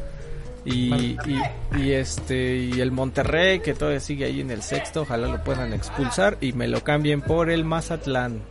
Y, 0.63 0.93
y, 0.93 1.41
y 1.75 1.91
este 1.93 2.57
y 2.57 2.81
el 2.81 2.91
Monterrey 2.91 3.61
que 3.61 3.73
todavía 3.73 3.99
sigue 3.99 4.25
ahí 4.25 4.41
en 4.41 4.51
el 4.51 4.61
sexto, 4.61 5.01
ojalá 5.01 5.27
lo 5.27 5.43
puedan 5.43 5.73
expulsar 5.73 6.37
y 6.39 6.53
me 6.53 6.67
lo 6.67 6.83
cambien 6.83 7.21
por 7.21 7.49
el 7.49 7.65
Mazatlán. 7.65 8.41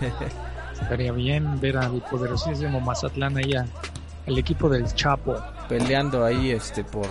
Estaría 0.80 1.12
bien 1.12 1.60
ver 1.60 1.78
al 1.78 2.02
poderosísimo 2.10 2.80
Mazatlán 2.80 3.38
ahí 3.38 3.54
al 3.54 4.38
equipo 4.38 4.68
del 4.68 4.84
Chapo. 4.94 5.36
peleando 5.68 6.24
ahí 6.24 6.50
este 6.50 6.84
por 6.84 7.08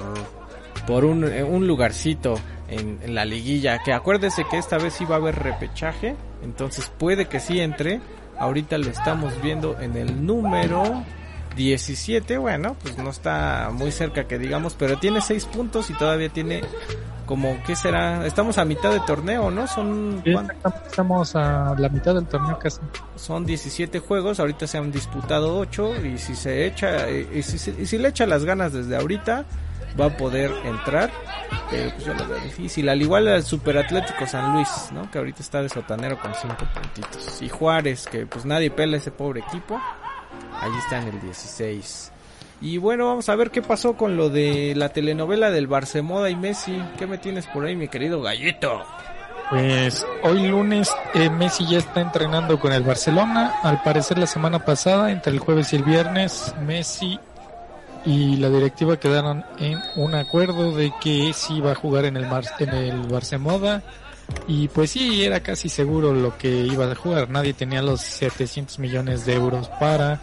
por 0.85 1.05
un, 1.05 1.23
eh, 1.23 1.43
un 1.43 1.65
lugarcito 1.65 2.35
en, 2.67 2.99
en 3.01 3.15
la 3.15 3.25
liguilla 3.25 3.79
que 3.79 3.93
acuérdese 3.93 4.43
que 4.51 4.57
esta 4.57 4.77
vez 4.77 4.93
sí 4.93 5.05
va 5.05 5.15
a 5.15 5.19
haber 5.19 5.35
repechaje 5.35 6.15
entonces 6.43 6.91
puede 6.97 7.25
que 7.27 7.39
sí 7.39 7.59
entre 7.59 8.01
Ahorita 8.37 8.77
lo 8.77 8.89
estamos 8.89 9.39
viendo 9.41 9.79
en 9.79 9.95
el 9.95 10.25
número 10.25 11.03
17. 11.55 12.37
Bueno, 12.37 12.75
pues 12.81 12.97
no 12.97 13.09
está 13.09 13.69
muy 13.71 13.91
cerca 13.91 14.27
que 14.27 14.37
digamos, 14.37 14.75
pero 14.77 14.97
tiene 14.97 15.21
6 15.21 15.45
puntos 15.45 15.89
y 15.89 15.93
todavía 15.93 16.29
tiene 16.29 16.61
como, 17.25 17.57
¿qué 17.65 17.75
será? 17.75 18.25
Estamos 18.25 18.57
a 18.57 18.65
mitad 18.65 18.91
de 18.91 18.99
torneo, 19.01 19.49
¿no? 19.49 19.65
Son... 19.67 20.21
estamos 20.85 21.35
a 21.35 21.73
la 21.77 21.89
mitad 21.89 22.13
del 22.15 22.25
torneo 22.25 22.59
casi. 22.59 22.79
Son 23.15 23.45
17 23.45 23.99
juegos, 23.99 24.39
ahorita 24.39 24.67
se 24.67 24.77
han 24.77 24.91
disputado 24.91 25.57
8 25.57 26.05
y 26.05 26.17
si 26.17 26.35
se 26.35 26.65
echa, 26.65 27.09
y 27.09 27.41
si, 27.43 27.71
y 27.79 27.85
si 27.85 27.97
le 27.97 28.09
echa 28.09 28.25
las 28.25 28.43
ganas 28.43 28.73
desde 28.73 28.95
ahorita, 28.95 29.45
va 29.99 30.05
a 30.05 30.17
poder 30.17 30.51
entrar. 30.65 31.11
Pero 31.69 31.91
pues 31.91 32.05
yo 32.05 32.13
lo 32.13 32.27
veo 32.27 32.39
difícil. 32.39 32.89
Al 32.89 33.01
igual 33.01 33.27
al 33.27 33.43
Super 33.43 33.77
Atlético 33.77 34.25
San 34.27 34.53
Luis, 34.53 34.69
¿no? 34.91 35.09
Que 35.09 35.19
ahorita 35.19 35.41
está 35.41 35.61
de 35.61 35.69
sotanero 35.69 36.19
con 36.19 36.33
5 36.33 36.55
puntitos. 36.73 37.41
Y 37.41 37.49
Juárez, 37.49 38.07
que 38.07 38.25
pues 38.25 38.45
nadie 38.45 38.69
pela 38.69 38.97
ese 38.97 39.11
pobre 39.11 39.41
equipo. 39.41 39.79
Allí 40.61 40.77
está 40.77 41.01
en 41.01 41.09
el 41.09 41.21
16. 41.21 42.11
Y 42.61 42.77
bueno, 42.77 43.07
vamos 43.07 43.27
a 43.27 43.35
ver 43.35 43.51
qué 43.51 43.61
pasó 43.61 43.97
con 43.97 44.15
lo 44.15 44.29
de 44.29 44.73
la 44.75 44.89
telenovela 44.89 45.51
del 45.51 45.67
Barcemoda 45.67 46.29
y 46.29 46.35
Messi. 46.35 46.81
¿Qué 46.97 47.05
me 47.05 47.17
tienes 47.17 47.45
por 47.47 47.65
ahí, 47.65 47.75
mi 47.75 47.89
querido 47.89 48.21
gallito? 48.21 48.83
Pues 49.49 50.05
hoy 50.23 50.47
lunes 50.47 50.89
eh, 51.13 51.29
Messi 51.29 51.67
ya 51.67 51.79
está 51.79 52.01
entrenando 52.01 52.59
con 52.59 52.71
el 52.71 52.83
Barcelona. 52.83 53.55
Al 53.61 53.83
parecer 53.83 54.17
la 54.17 54.27
semana 54.27 54.59
pasada, 54.59 55.11
entre 55.11 55.33
el 55.33 55.39
jueves 55.39 55.73
y 55.73 55.75
el 55.75 55.83
viernes, 55.83 56.55
Messi 56.61 57.19
y 58.05 58.37
la 58.37 58.49
directiva 58.49 58.97
quedaron 58.97 59.45
en 59.59 59.79
un 59.95 60.15
acuerdo 60.15 60.71
de 60.71 60.91
que 61.01 61.31
sí 61.33 61.55
iba 61.57 61.71
a 61.71 61.75
jugar 61.75 62.05
en 62.05 62.17
el, 62.17 62.27
Mar 62.27 62.43
en 62.59 62.69
el 62.69 63.01
Barcemoda. 63.07 63.81
Y 64.47 64.67
pues 64.67 64.91
sí, 64.91 65.23
era 65.23 65.41
casi 65.41 65.69
seguro 65.69 66.13
lo 66.13 66.37
que 66.37 66.49
iba 66.49 66.91
a 66.91 66.95
jugar. 66.95 67.29
Nadie 67.29 67.53
tenía 67.53 67.81
los 67.81 68.01
700 68.01 68.79
millones 68.79 69.25
de 69.25 69.33
euros 69.35 69.69
para 69.79 70.21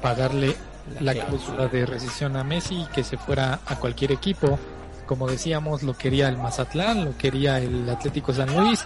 pagarle 0.00 0.56
la 1.00 1.14
cláusula 1.14 1.68
de 1.68 1.86
rescisión 1.86 2.36
a 2.36 2.44
Messi 2.44 2.82
y 2.82 2.86
que 2.86 3.04
se 3.04 3.16
fuera 3.16 3.60
a 3.66 3.76
cualquier 3.76 4.12
equipo. 4.12 4.58
Como 5.06 5.28
decíamos, 5.28 5.82
lo 5.82 5.96
quería 5.96 6.28
el 6.28 6.38
Mazatlán, 6.38 7.04
lo 7.04 7.16
quería 7.16 7.58
el 7.58 7.88
Atlético 7.88 8.32
San 8.32 8.54
Luis, 8.56 8.84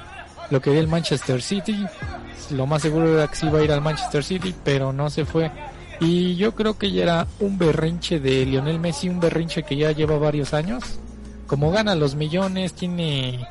lo 0.50 0.60
quería 0.60 0.80
el 0.80 0.88
Manchester 0.88 1.42
City. 1.42 1.84
Lo 2.50 2.66
más 2.66 2.82
seguro 2.82 3.08
era 3.08 3.28
que 3.28 3.36
sí 3.36 3.46
iba 3.46 3.58
a 3.58 3.64
ir 3.64 3.72
al 3.72 3.82
Manchester 3.82 4.24
City, 4.24 4.54
pero 4.64 4.92
no 4.92 5.10
se 5.10 5.24
fue. 5.24 5.50
Y 6.00 6.36
yo 6.36 6.54
creo 6.54 6.78
que 6.78 6.90
ya 6.90 7.02
era 7.02 7.26
un 7.40 7.58
berrinche 7.58 8.20
de 8.20 8.44
Lionel 8.44 8.78
Messi, 8.78 9.08
un 9.08 9.20
berrinche 9.20 9.62
que 9.62 9.76
ya 9.76 9.92
lleva 9.92 10.18
varios 10.18 10.52
años. 10.54 10.98
Como 11.46 11.70
gana 11.70 11.94
los 11.94 12.16
millones, 12.16 12.74
tiene 12.74 13.46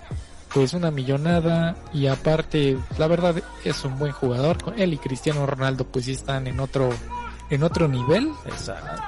pues 0.55 0.73
una 0.73 0.89
millonada 0.89 1.75
y 1.91 2.07
aparte, 2.07 2.77
la 2.97 3.07
verdad 3.07 3.35
es 3.65 3.83
un 3.83 3.99
buen 3.99 4.13
jugador. 4.13 4.55
Él 4.77 4.93
y 4.93 4.97
Cristiano 4.97 5.45
Ronaldo 5.45 5.85
pues 5.85 6.05
sí 6.05 6.13
están 6.13 6.47
en 6.47 6.61
otro 6.61 6.91
en 7.49 7.61
otro 7.61 7.89
nivel. 7.89 8.31
Exacto. 8.45 9.01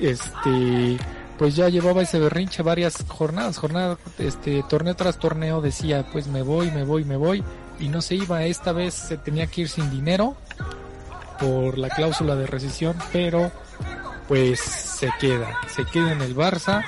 Este, 0.00 0.96
pues 1.38 1.54
ya 1.54 1.68
llevaba 1.68 2.00
ese 2.00 2.18
berrinche 2.18 2.62
varias 2.62 3.04
jornadas, 3.06 3.58
jornada, 3.58 3.98
este, 4.18 4.62
torneo 4.62 4.96
tras 4.96 5.18
torneo 5.18 5.60
decía, 5.60 6.06
pues 6.10 6.28
me 6.28 6.40
voy, 6.40 6.70
me 6.70 6.82
voy, 6.82 7.04
me 7.04 7.18
voy, 7.18 7.44
y 7.78 7.88
no 7.88 8.00
se 8.00 8.14
iba, 8.14 8.42
esta 8.44 8.72
vez 8.72 8.94
se 8.94 9.18
tenía 9.18 9.46
que 9.46 9.62
ir 9.62 9.68
sin 9.68 9.90
dinero 9.90 10.34
por 11.38 11.76
la 11.76 11.90
cláusula 11.90 12.36
de 12.36 12.46
rescisión, 12.46 12.96
pero 13.12 13.52
pues 14.28 14.60
se 14.60 15.12
queda, 15.20 15.58
se 15.68 15.84
queda 15.84 16.12
en 16.12 16.22
el 16.22 16.34
Barça, 16.34 16.82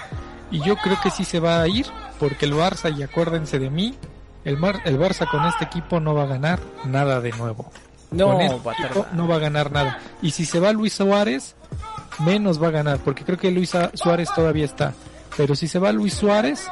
y 0.50 0.60
yo 0.62 0.76
creo 0.76 0.96
que 1.02 1.10
sí 1.10 1.24
se 1.24 1.40
va 1.40 1.60
a 1.60 1.68
ir, 1.68 1.86
porque 2.18 2.46
el 2.46 2.54
Barça, 2.54 2.96
y 2.96 3.02
acuérdense 3.02 3.58
de 3.58 3.70
mí, 3.70 3.96
el, 4.44 4.56
Mar, 4.56 4.80
el 4.84 4.98
Barça 4.98 5.28
con 5.28 5.44
este 5.44 5.64
equipo 5.64 6.00
no 6.00 6.14
va 6.14 6.24
a 6.24 6.26
ganar 6.26 6.60
nada 6.84 7.20
de 7.20 7.32
nuevo. 7.32 7.70
No, 8.10 8.40
este 8.40 8.56
va 8.56 9.08
no 9.12 9.26
va 9.26 9.36
a 9.36 9.38
ganar 9.40 9.72
nada. 9.72 9.98
Y 10.22 10.30
si 10.30 10.44
se 10.44 10.60
va 10.60 10.72
Luis 10.72 10.94
Suárez, 10.94 11.56
menos 12.20 12.62
va 12.62 12.68
a 12.68 12.70
ganar, 12.70 12.98
porque 12.98 13.24
creo 13.24 13.38
que 13.38 13.50
Luis 13.50 13.72
Suárez 13.94 14.28
todavía 14.34 14.64
está. 14.64 14.94
Pero 15.36 15.54
si 15.54 15.68
se 15.68 15.78
va 15.78 15.92
Luis 15.92 16.14
Suárez, 16.14 16.68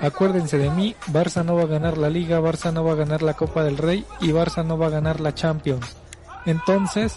acuérdense 0.00 0.58
de 0.58 0.70
mí, 0.70 0.96
Barça 1.08 1.44
no 1.44 1.54
va 1.54 1.62
a 1.62 1.66
ganar 1.66 1.98
la 1.98 2.08
Liga, 2.08 2.40
Barça 2.40 2.72
no 2.72 2.84
va 2.84 2.92
a 2.92 2.96
ganar 2.96 3.22
la 3.22 3.34
Copa 3.34 3.62
del 3.62 3.76
Rey 3.76 4.04
y 4.20 4.30
Barça 4.30 4.64
no 4.64 4.78
va 4.78 4.86
a 4.86 4.90
ganar 4.90 5.20
la 5.20 5.34
Champions. 5.34 5.96
Entonces, 6.46 7.16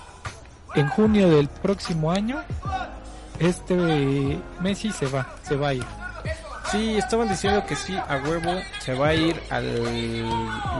en 0.76 0.88
junio 0.90 1.30
del 1.30 1.48
próximo 1.48 2.12
año, 2.12 2.42
este 3.40 4.40
Messi 4.60 4.92
se 4.92 5.08
va, 5.08 5.28
se 5.44 5.56
va 5.56 5.70
a 5.70 5.74
ir. 5.74 5.99
Sí, 6.72 6.98
estaban 6.98 7.28
diciendo 7.28 7.66
que 7.66 7.76
sí, 7.76 7.96
a 7.98 8.22
huevo 8.24 8.62
se 8.80 8.94
va 8.94 9.08
a 9.08 9.16
ir 9.16 9.36
al, 9.50 9.66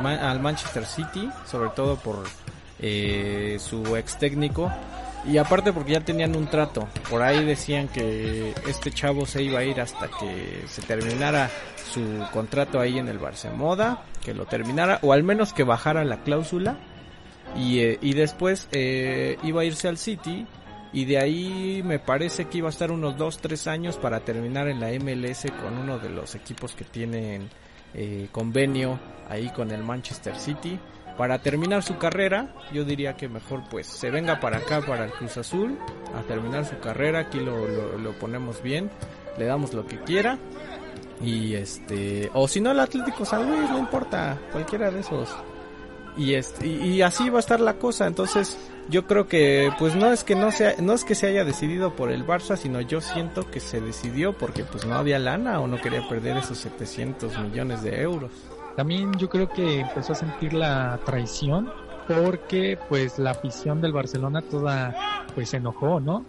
al 0.06 0.40
Manchester 0.40 0.86
City, 0.86 1.30
sobre 1.48 1.72
todo 1.72 1.96
por 1.96 2.26
eh, 2.80 3.58
su 3.60 3.96
ex 3.96 4.20
técnico. 4.20 4.72
Y 5.26 5.38
aparte 5.38 5.74
porque 5.74 5.94
ya 5.94 6.02
tenían 6.02 6.36
un 6.36 6.48
trato. 6.48 6.88
Por 7.10 7.24
ahí 7.24 7.44
decían 7.44 7.88
que 7.88 8.54
este 8.68 8.92
chavo 8.92 9.26
se 9.26 9.42
iba 9.42 9.60
a 9.60 9.64
ir 9.64 9.82
hasta 9.82 10.08
que 10.08 10.64
se 10.68 10.82
terminara 10.84 11.50
su 11.92 12.24
contrato 12.32 12.80
ahí 12.80 13.00
en 13.00 13.08
el 13.10 13.18
Barcemoda, 13.18 14.04
que 14.24 14.34
lo 14.34 14.46
terminara, 14.46 15.00
o 15.02 15.12
al 15.12 15.24
menos 15.24 15.54
que 15.54 15.64
bajara 15.64 16.06
la 16.06 16.22
cláusula. 16.22 16.78
Y, 17.58 17.80
eh, 17.80 17.98
y 18.02 18.14
después 18.14 18.68
eh, 18.72 19.38
iba 19.42 19.64
a 19.64 19.66
irse 19.66 19.88
al 19.88 19.98
City 19.98 20.46
y 20.92 21.06
de 21.06 21.20
ahí 21.20 21.82
me 21.86 22.00
parece 22.00 22.46
que 22.46 22.60
iba 22.60 22.68
a 22.68 22.72
estar 22.72 22.92
unos 22.92 23.16
2-3 23.16 23.68
años 23.68 23.98
para 23.98 24.22
terminar 24.22 24.68
en 24.68 24.80
la 24.80 24.90
MLS 24.92 25.46
con 25.62 25.78
uno 25.78 26.00
de 26.00 26.10
los 26.10 26.34
equipos 26.36 26.74
que 26.74 26.84
tienen 26.84 27.50
eh, 27.94 28.28
convenio 28.32 29.00
ahí 29.28 29.50
con 29.52 29.72
el 29.72 29.84
Manchester 29.84 30.36
City. 30.36 30.80
Para 31.16 31.40
terminar 31.40 31.84
su 31.84 31.98
carrera, 31.98 32.56
yo 32.74 32.86
diría 32.86 33.18
que 33.18 33.28
mejor 33.28 33.64
pues 33.70 33.88
se 33.88 34.10
venga 34.10 34.40
para 34.40 34.58
acá, 34.58 34.82
para 34.82 35.06
el 35.06 35.12
Cruz 35.12 35.38
Azul, 35.38 35.78
a 36.16 36.22
terminar 36.24 36.66
su 36.66 36.80
carrera, 36.80 37.20
aquí 37.20 37.40
lo, 37.40 37.68
lo, 37.68 37.98
lo 37.98 38.14
ponemos 38.14 38.64
bien, 38.64 38.90
le 39.38 39.46
damos 39.46 39.74
lo 39.74 39.86
que 39.86 40.00
quiera. 40.00 40.40
Y 41.22 41.56
este, 41.56 42.32
o 42.34 42.48
si 42.48 42.62
no 42.62 42.72
el 42.72 42.80
Atlético 42.80 43.26
San 43.26 43.48
Luis, 43.48 43.70
no 43.70 43.78
importa, 43.78 44.40
cualquiera 44.54 44.90
de 44.90 45.02
esos. 45.02 45.36
Y, 46.18 46.34
este, 46.34 46.66
y, 46.66 46.94
y 46.94 47.02
así 47.02 47.30
va 47.30 47.38
a 47.38 47.42
estar 47.42 47.60
la 47.60 47.74
cosa, 47.74 48.08
entonces 48.08 48.58
yo 48.90 49.06
creo 49.06 49.28
que 49.28 49.72
pues 49.78 49.96
no 49.96 50.12
es 50.12 50.24
que 50.24 50.36
no 50.36 50.52
sea 50.52 50.76
no 50.82 50.94
es 50.94 51.04
que 51.04 51.16
se 51.16 51.28
haya 51.28 51.44
decidido 51.44 51.96
por 51.96 52.12
el 52.12 52.26
Barça 52.26 52.58
sino 52.58 52.82
yo 52.82 53.02
siento 53.02 53.50
que 53.50 53.60
se 53.60 53.82
decidió 53.82 54.34
porque 54.34 54.64
pues 54.64 54.86
no 54.86 54.96
había 54.96 55.20
lana 55.20 55.60
o 55.60 55.68
no 55.68 55.80
quería 55.80 56.08
perder 56.08 56.38
esos 56.38 56.58
700 56.60 57.38
millones 57.40 57.84
de 57.84 58.02
euros 58.02 58.32
también 58.76 59.14
yo 59.14 59.30
creo 59.30 59.50
que 59.50 59.82
empezó 59.82 60.14
a 60.14 60.16
sentir 60.16 60.54
la 60.54 61.00
traición 61.06 61.72
porque 62.08 62.80
pues 62.90 63.20
la 63.20 63.32
afición 63.32 63.82
del 63.82 63.94
Barcelona 63.94 64.42
toda 64.42 64.96
pues 65.36 65.50
se 65.50 65.58
enojó 65.58 66.00
no 66.00 66.26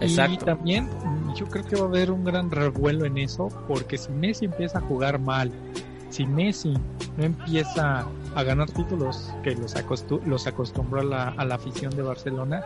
Exacto. 0.00 0.34
y 0.34 0.38
también 0.38 0.88
yo 1.34 1.46
creo 1.46 1.64
que 1.64 1.76
va 1.76 1.82
a 1.82 1.88
haber 1.88 2.12
un 2.12 2.24
gran 2.24 2.50
revuelo 2.50 3.04
en 3.04 3.18
eso 3.18 3.48
porque 3.66 3.98
si 3.98 4.12
Messi 4.12 4.44
empieza 4.44 4.78
a 4.78 4.82
jugar 4.82 5.18
mal 5.18 5.50
si 6.14 6.26
Messi 6.26 6.74
no 7.16 7.24
empieza 7.24 8.06
a 8.36 8.42
ganar 8.44 8.70
títulos 8.70 9.32
que 9.42 9.56
los, 9.56 9.74
acostu 9.74 10.20
los 10.24 10.46
acostumbró 10.46 11.00
a 11.00 11.04
la, 11.04 11.28
a 11.30 11.44
la, 11.44 11.56
afición 11.56 11.94
de 11.96 12.02
Barcelona, 12.02 12.62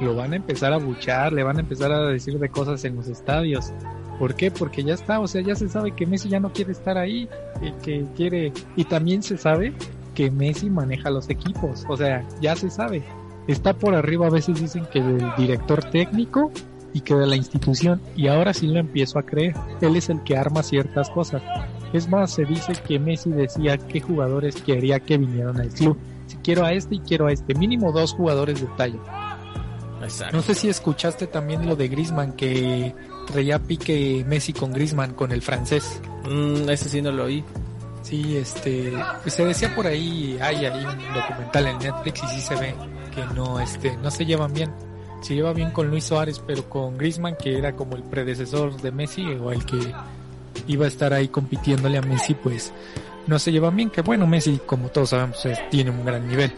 lo 0.00 0.14
van 0.14 0.32
a 0.32 0.36
empezar 0.36 0.72
a 0.72 0.76
buchar, 0.76 1.32
le 1.32 1.42
van 1.42 1.56
a 1.56 1.60
empezar 1.60 1.90
a 1.90 2.06
decir 2.06 2.38
de 2.38 2.48
cosas 2.48 2.84
en 2.84 2.94
los 2.94 3.08
estadios. 3.08 3.72
¿Por 4.20 4.36
qué? 4.36 4.52
Porque 4.52 4.84
ya 4.84 4.94
está, 4.94 5.18
o 5.18 5.26
sea, 5.26 5.42
ya 5.42 5.56
se 5.56 5.68
sabe 5.68 5.90
que 5.90 6.06
Messi 6.06 6.28
ya 6.28 6.38
no 6.38 6.52
quiere 6.52 6.70
estar 6.70 6.96
ahí, 6.96 7.28
y 7.60 7.72
que 7.82 8.06
quiere, 8.14 8.52
y 8.76 8.84
también 8.84 9.24
se 9.24 9.38
sabe 9.38 9.74
que 10.14 10.30
Messi 10.30 10.70
maneja 10.70 11.10
los 11.10 11.28
equipos, 11.30 11.84
o 11.88 11.96
sea, 11.96 12.24
ya 12.40 12.54
se 12.54 12.70
sabe. 12.70 13.02
Está 13.48 13.74
por 13.74 13.96
arriba, 13.96 14.28
a 14.28 14.30
veces 14.30 14.60
dicen 14.60 14.86
que 14.86 15.02
del 15.02 15.34
director 15.36 15.82
técnico 15.90 16.52
y 16.92 17.00
que 17.00 17.16
de 17.16 17.26
la 17.26 17.34
institución, 17.34 18.00
y 18.14 18.28
ahora 18.28 18.54
sí 18.54 18.68
lo 18.68 18.78
empiezo 18.78 19.18
a 19.18 19.24
creer. 19.24 19.54
Él 19.80 19.96
es 19.96 20.08
el 20.10 20.22
que 20.22 20.36
arma 20.36 20.62
ciertas 20.62 21.10
cosas. 21.10 21.42
Es 21.94 22.08
más, 22.08 22.32
se 22.32 22.44
dice 22.44 22.72
que 22.86 22.98
Messi 22.98 23.30
decía 23.30 23.78
qué 23.78 24.00
jugadores 24.00 24.56
quería 24.56 24.98
que 24.98 25.16
vinieran 25.16 25.60
al 25.60 25.68
club. 25.68 25.96
Si 26.26 26.36
quiero 26.38 26.64
a 26.64 26.72
este 26.72 26.96
y 26.96 26.98
quiero 26.98 27.28
a 27.28 27.32
este, 27.32 27.54
mínimo 27.54 27.92
dos 27.92 28.14
jugadores 28.14 28.60
de 28.60 28.66
talla. 28.76 28.98
Exacto. 30.02 30.36
No 30.36 30.42
sé 30.42 30.56
si 30.56 30.68
escuchaste 30.68 31.28
también 31.28 31.68
lo 31.68 31.76
de 31.76 31.86
Grisman 31.86 32.32
que 32.32 32.92
traía 33.28 33.60
pique 33.60 34.24
Messi 34.26 34.52
con 34.52 34.72
Grisman, 34.72 35.14
con 35.14 35.30
el 35.30 35.40
francés. 35.40 36.00
Mm, 36.28 36.68
ese 36.68 36.88
sí 36.88 37.00
no 37.00 37.12
lo 37.12 37.26
oí. 37.26 37.44
Sí, 38.02 38.36
este, 38.38 38.92
pues 39.22 39.32
se 39.32 39.44
decía 39.44 39.72
por 39.72 39.86
ahí, 39.86 40.36
hay 40.40 40.66
ahí 40.66 40.84
un 40.84 41.14
documental 41.14 41.68
en 41.68 41.78
Netflix 41.78 42.24
y 42.24 42.26
sí 42.26 42.40
se 42.40 42.56
ve 42.56 42.74
que 43.14 43.24
no, 43.36 43.60
este, 43.60 43.96
no 43.98 44.10
se 44.10 44.26
llevan 44.26 44.52
bien. 44.52 44.72
Se 45.22 45.36
lleva 45.36 45.52
bien 45.52 45.70
con 45.70 45.88
Luis 45.88 46.04
Suárez, 46.04 46.42
pero 46.44 46.68
con 46.68 46.98
Grisman, 46.98 47.36
que 47.36 47.56
era 47.56 47.76
como 47.76 47.94
el 47.94 48.02
predecesor 48.02 48.76
de 48.82 48.90
Messi 48.90 49.24
o 49.26 49.52
el 49.52 49.64
que 49.64 49.78
iba 50.66 50.84
a 50.84 50.88
estar 50.88 51.12
ahí 51.12 51.28
compitiéndole 51.28 51.98
a 51.98 52.02
Messi, 52.02 52.34
pues 52.34 52.72
no 53.26 53.38
se 53.38 53.52
llevan 53.52 53.76
bien. 53.76 53.90
Que 53.90 54.02
bueno, 54.02 54.26
Messi, 54.26 54.60
como 54.64 54.88
todos 54.88 55.10
sabemos, 55.10 55.42
tiene 55.70 55.90
un 55.90 56.04
gran 56.04 56.26
nivel. 56.26 56.52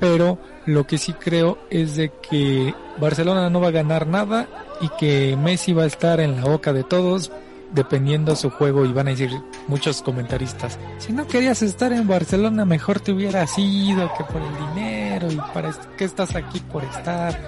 Pero 0.00 0.38
lo 0.66 0.86
que 0.86 0.98
sí 0.98 1.12
creo 1.12 1.58
es 1.70 1.96
de 1.96 2.12
que 2.28 2.74
Barcelona 3.00 3.50
no 3.50 3.60
va 3.60 3.68
a 3.68 3.72
ganar 3.72 4.06
nada 4.06 4.46
y 4.80 4.88
que 4.90 5.36
Messi 5.36 5.72
va 5.72 5.84
a 5.84 5.86
estar 5.86 6.20
en 6.20 6.36
la 6.36 6.44
boca 6.44 6.72
de 6.72 6.84
todos 6.84 7.32
dependiendo 7.72 8.34
su 8.36 8.50
juego 8.50 8.84
y 8.84 8.92
van 8.92 9.08
a 9.08 9.10
decir 9.10 9.30
muchos 9.66 10.00
comentaristas, 10.02 10.78
si 10.98 11.12
no 11.12 11.26
querías 11.26 11.60
estar 11.62 11.92
en 11.92 12.08
Barcelona 12.08 12.64
mejor 12.64 13.00
te 13.00 13.12
hubieras 13.12 13.58
ido 13.58 14.10
que 14.16 14.24
por 14.24 14.40
el 14.40 14.74
dinero 14.74 15.30
y 15.30 15.36
para 15.52 15.72
qué 15.96 16.04
estás 16.04 16.34
aquí 16.34 16.60
por 16.60 16.82
estar, 16.84 17.38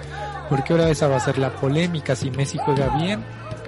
porque 0.49 0.73
ahora 0.73 0.89
esa 0.89 1.07
va 1.07 1.17
a 1.17 1.21
ser 1.21 1.37
la 1.37 1.49
polémica 1.49 2.15
si 2.15 2.29
Messi 2.29 2.59
juega 2.59 2.95
bien 2.97 3.23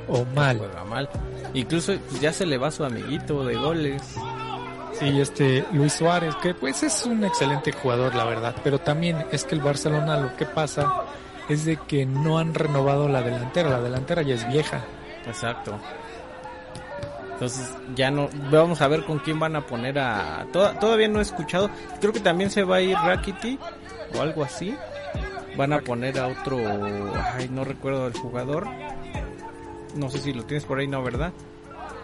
o 0.08 0.26
mal. 0.36 0.58
Juega 0.58 0.84
mal. 0.84 1.10
Incluso 1.54 1.94
ya 2.20 2.34
se 2.34 2.46
le 2.46 2.58
va 2.58 2.72
su 2.72 2.84
amiguito 2.84 3.46
de 3.46 3.56
goles. 3.56 4.02
Sí, 4.94 5.20
este 5.20 5.66
Luis 5.72 5.94
Suárez, 5.94 6.36
que 6.36 6.54
pues 6.54 6.84
es 6.84 7.06
un 7.06 7.24
excelente 7.24 7.72
jugador, 7.72 8.16
la 8.16 8.26
verdad, 8.26 8.56
pero 8.64 8.80
también 8.80 9.26
es 9.32 9.44
que 9.44 9.56
el 9.56 9.62
Barcelona 9.62 10.18
lo 10.18 10.36
que 10.36 10.46
pasa 10.46 11.04
es 11.50 11.66
de 11.66 11.78
que 11.78 12.06
no 12.06 12.38
han 12.38 12.54
renovado 12.54 13.08
la 13.08 13.22
delantera, 13.22 13.70
la 13.70 13.82
delantera 13.82 14.22
ya 14.22 14.36
es 14.36 14.48
vieja. 14.48 14.84
Exacto. 15.26 15.80
Entonces 17.34 17.74
ya 17.96 18.12
no 18.12 18.30
vamos 18.52 18.82
a 18.82 18.88
ver 18.88 19.04
con 19.04 19.20
quién 19.20 19.40
van 19.40 19.56
a 19.56 19.66
poner 19.66 19.98
a 20.00 20.46
todavía 20.52 21.08
no 21.08 21.20
he 21.20 21.24
escuchado. 21.24 21.70
Creo 22.00 22.14
que 22.14 22.20
también 22.20 22.50
se 22.50 22.64
va 22.64 22.78
a 22.78 22.82
ir 22.82 22.96
Rakiti 22.96 23.60
o 24.16 24.22
algo 24.22 24.44
así. 24.44 24.76
Van 25.58 25.74
a 25.74 25.82
poner 25.82 26.20
a 26.20 26.28
otro, 26.28 26.58
ay, 27.36 27.50
no 27.50 27.64
recuerdo 27.64 28.08
el 28.08 28.14
jugador. 28.14 28.68
No 29.96 30.10
sé 30.10 30.20
si 30.20 30.34
lo 30.34 30.44
tienes 30.44 30.66
por 30.66 30.80
ahí, 30.80 30.88
no, 30.88 31.04
¿verdad? 31.04 31.32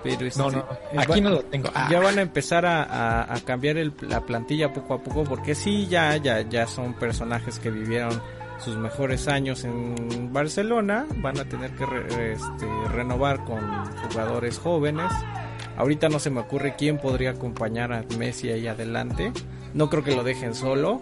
Pero 0.03 0.25
este, 0.25 0.39
no, 0.39 0.49
no, 0.49 0.65
aquí 0.97 1.19
no 1.19 1.29
lo 1.29 1.41
tengo. 1.43 1.69
Ya 1.89 1.97
ah. 1.97 2.01
van 2.01 2.19
a 2.19 2.21
empezar 2.21 2.65
a, 2.65 3.33
a, 3.33 3.39
cambiar 3.41 3.77
el, 3.77 3.93
la 4.01 4.21
plantilla 4.21 4.71
poco 4.71 4.93
a 4.93 5.03
poco 5.03 5.23
porque 5.25 5.55
sí, 5.55 5.87
ya, 5.87 6.15
ya, 6.17 6.41
ya 6.41 6.67
son 6.67 6.93
personajes 6.93 7.59
que 7.59 7.69
vivieron 7.69 8.21
sus 8.59 8.77
mejores 8.77 9.27
años 9.27 9.63
en 9.63 10.31
Barcelona, 10.31 11.05
van 11.17 11.39
a 11.39 11.45
tener 11.45 11.71
que 11.71 11.83
este, 12.33 12.67
renovar 12.89 13.43
con 13.45 13.59
jugadores 14.09 14.59
jóvenes. 14.59 15.11
Ahorita 15.77 16.09
no 16.09 16.19
se 16.19 16.29
me 16.29 16.41
ocurre 16.41 16.75
quién 16.77 16.97
podría 16.97 17.31
acompañar 17.31 17.93
a 17.93 18.03
Messi 18.17 18.49
ahí 18.49 18.67
adelante. 18.67 19.31
No 19.73 19.89
creo 19.89 20.03
que 20.03 20.15
lo 20.15 20.23
dejen 20.23 20.55
solo. 20.55 21.01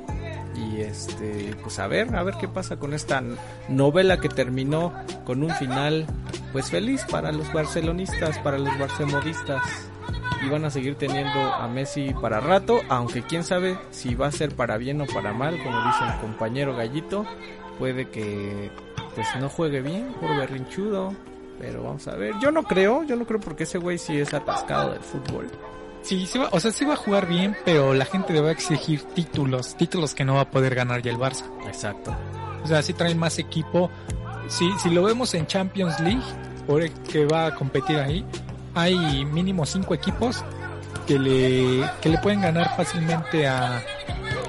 Y 0.55 0.81
este, 0.81 1.55
pues 1.61 1.77
a 1.77 1.87
ver, 1.87 2.15
a 2.15 2.23
ver 2.23 2.35
qué 2.39 2.47
pasa 2.47 2.77
con 2.77 2.93
esta 2.93 3.21
novela 3.69 4.19
que 4.19 4.27
terminó 4.27 4.91
con 5.23 5.43
un 5.43 5.51
final 5.51 6.07
pues 6.51 6.71
feliz 6.71 7.05
para 7.09 7.31
los 7.31 7.51
barcelonistas, 7.53 8.39
para 8.39 8.57
los 8.57 8.77
barcelonistas. 8.79 9.61
Y 10.43 10.49
van 10.49 10.65
a 10.65 10.69
seguir 10.69 10.95
teniendo 10.95 11.39
a 11.39 11.67
Messi 11.67 12.13
para 12.13 12.39
rato, 12.39 12.81
aunque 12.89 13.23
quién 13.23 13.43
sabe 13.43 13.77
si 13.91 14.15
va 14.15 14.27
a 14.27 14.31
ser 14.31 14.55
para 14.55 14.77
bien 14.77 15.01
o 15.01 15.05
para 15.05 15.33
mal, 15.33 15.61
como 15.63 15.83
dice 15.83 16.05
el 16.05 16.19
compañero 16.21 16.75
Gallito. 16.75 17.25
Puede 17.79 18.09
que 18.09 18.71
pues 19.15 19.27
no 19.39 19.49
juegue 19.49 19.81
bien 19.81 20.13
por 20.19 20.35
berrinchudo, 20.35 21.13
pero 21.59 21.83
vamos 21.83 22.07
a 22.07 22.15
ver. 22.15 22.35
Yo 22.39 22.51
no 22.51 22.63
creo, 22.63 23.03
yo 23.03 23.15
no 23.15 23.25
creo 23.25 23.39
porque 23.39 23.63
ese 23.63 23.77
güey 23.77 23.97
sí 23.97 24.19
es 24.19 24.33
atascado 24.33 24.91
del 24.91 25.01
fútbol. 25.01 25.47
Sí, 26.07 26.25
sí 26.25 26.39
va, 26.39 26.47
o 26.53 26.59
sea, 26.61 26.71
sí 26.71 26.85
va 26.85 26.93
a 26.93 26.95
jugar 26.95 27.27
bien, 27.27 27.57
pero 27.65 27.93
la 27.93 28.05
gente 28.05 28.31
debe 28.31 28.49
exigir 28.49 29.03
títulos, 29.13 29.75
títulos 29.75 30.15
que 30.15 30.23
no 30.23 30.35
va 30.35 30.41
a 30.41 30.49
poder 30.49 30.73
ganar 30.73 31.01
ya 31.01 31.11
el 31.11 31.17
Barça. 31.17 31.43
Exacto. 31.67 32.15
O 32.63 32.67
sea, 32.67 32.81
si 32.81 32.93
trae 32.93 33.13
más 33.13 33.39
equipo. 33.39 33.91
Si, 34.47 34.71
si 34.79 34.89
lo 34.89 35.03
vemos 35.03 35.33
en 35.33 35.45
Champions 35.45 35.99
League, 35.99 36.23
por 36.65 36.89
que 36.89 37.25
va 37.25 37.47
a 37.47 37.55
competir 37.55 37.97
ahí, 37.97 38.25
hay 38.73 39.25
mínimo 39.25 39.65
cinco 39.65 39.93
equipos 39.93 40.45
que 41.05 41.19
le, 41.19 41.85
que 41.99 42.07
le 42.07 42.17
pueden 42.19 42.39
ganar 42.39 42.73
fácilmente 42.77 43.45
a, 43.45 43.83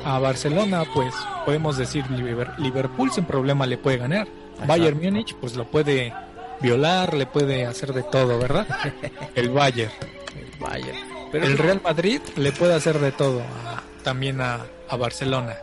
a 0.05 0.18
Barcelona, 0.21 0.85
pues 0.94 1.12
podemos 1.44 1.77
decir 1.77 2.05
Liverpool 2.09 3.11
sin 3.11 3.25
problema 3.25 3.66
le 3.66 3.79
puede 3.79 3.97
ganar. 3.97 4.29
Bayern 4.64 5.03
Múnich, 5.03 5.35
pues 5.35 5.57
lo 5.57 5.68
puede 5.68 6.14
violar, 6.61 7.14
le 7.14 7.27
puede 7.27 7.66
hacer 7.66 7.92
de 7.92 8.05
todo, 8.05 8.38
¿verdad? 8.38 8.64
El 9.35 9.51
Bayern. 9.51 9.90
El 10.37 10.61
Bayern. 10.61 11.08
Pero 11.31 11.47
el 11.47 11.59
Real 11.59 11.81
Madrid 11.83 12.21
le 12.37 12.53
puede 12.53 12.75
hacer 12.75 12.99
de 12.99 13.12
todo 13.12 13.43
también 14.03 14.41
a, 14.41 14.64
Barcelona. 14.99 15.57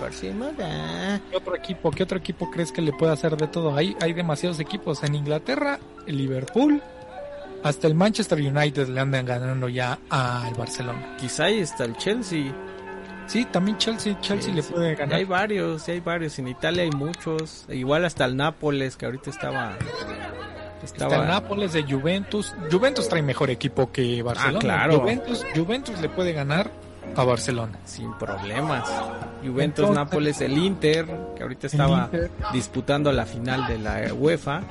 Barcelona. 0.00 1.20
¿Qué 1.30 1.36
otro 1.36 1.56
equipo? 1.56 1.90
¿Qué 1.90 2.04
otro 2.04 2.18
equipo 2.18 2.50
crees 2.50 2.70
que 2.72 2.80
le 2.80 2.92
puede 2.92 3.12
hacer 3.12 3.36
de 3.36 3.48
todo? 3.48 3.74
Hay, 3.74 3.96
hay 4.00 4.12
demasiados 4.12 4.60
equipos. 4.60 5.02
En 5.02 5.14
Inglaterra, 5.14 5.78
el 6.06 6.16
Liverpool, 6.16 6.80
hasta 7.62 7.86
el 7.86 7.94
Manchester 7.94 8.38
United 8.38 8.88
le 8.88 9.00
andan 9.00 9.26
ganando 9.26 9.68
ya 9.68 9.98
al 10.08 10.54
Barcelona. 10.54 11.16
Quizá 11.18 11.44
ahí 11.44 11.58
está 11.58 11.84
el 11.84 11.96
Chelsea. 11.96 12.54
Sí, 13.26 13.44
también 13.44 13.76
Chelsea, 13.78 14.18
Chelsea 14.20 14.54
le 14.54 14.62
puede 14.62 14.94
ganar. 14.94 15.16
Hay 15.16 15.24
varios, 15.24 15.88
hay 15.88 16.00
varios. 16.00 16.38
En 16.38 16.48
Italia 16.48 16.82
hay 16.82 16.90
muchos. 16.90 17.64
Igual 17.68 18.04
hasta 18.04 18.24
el 18.24 18.36
Nápoles, 18.36 18.96
que 18.96 19.06
ahorita 19.06 19.30
estaba 19.30 19.76
estaba... 20.86 21.14
Está 21.14 21.26
Nápoles 21.26 21.72
de 21.72 21.82
Juventus. 21.82 22.54
Juventus 22.70 23.08
trae 23.08 23.22
mejor 23.22 23.50
equipo 23.50 23.90
que 23.90 24.22
Barcelona. 24.22 24.56
Ah, 24.56 24.60
claro. 24.60 25.00
Juventus, 25.00 25.46
Juventus 25.54 26.00
le 26.00 26.08
puede 26.08 26.32
ganar 26.32 26.70
a 27.16 27.24
Barcelona. 27.24 27.78
Sin 27.84 28.12
problemas. 28.14 28.88
Juventus, 29.44 29.90
Nápoles, 29.90 30.40
el 30.40 30.56
Inter, 30.58 31.06
que 31.36 31.42
ahorita 31.42 31.66
estaba 31.66 32.10
disputando 32.52 33.10
la 33.12 33.26
final 33.26 33.66
de 33.66 33.78
la 33.78 34.14
UEFA. 34.14 34.62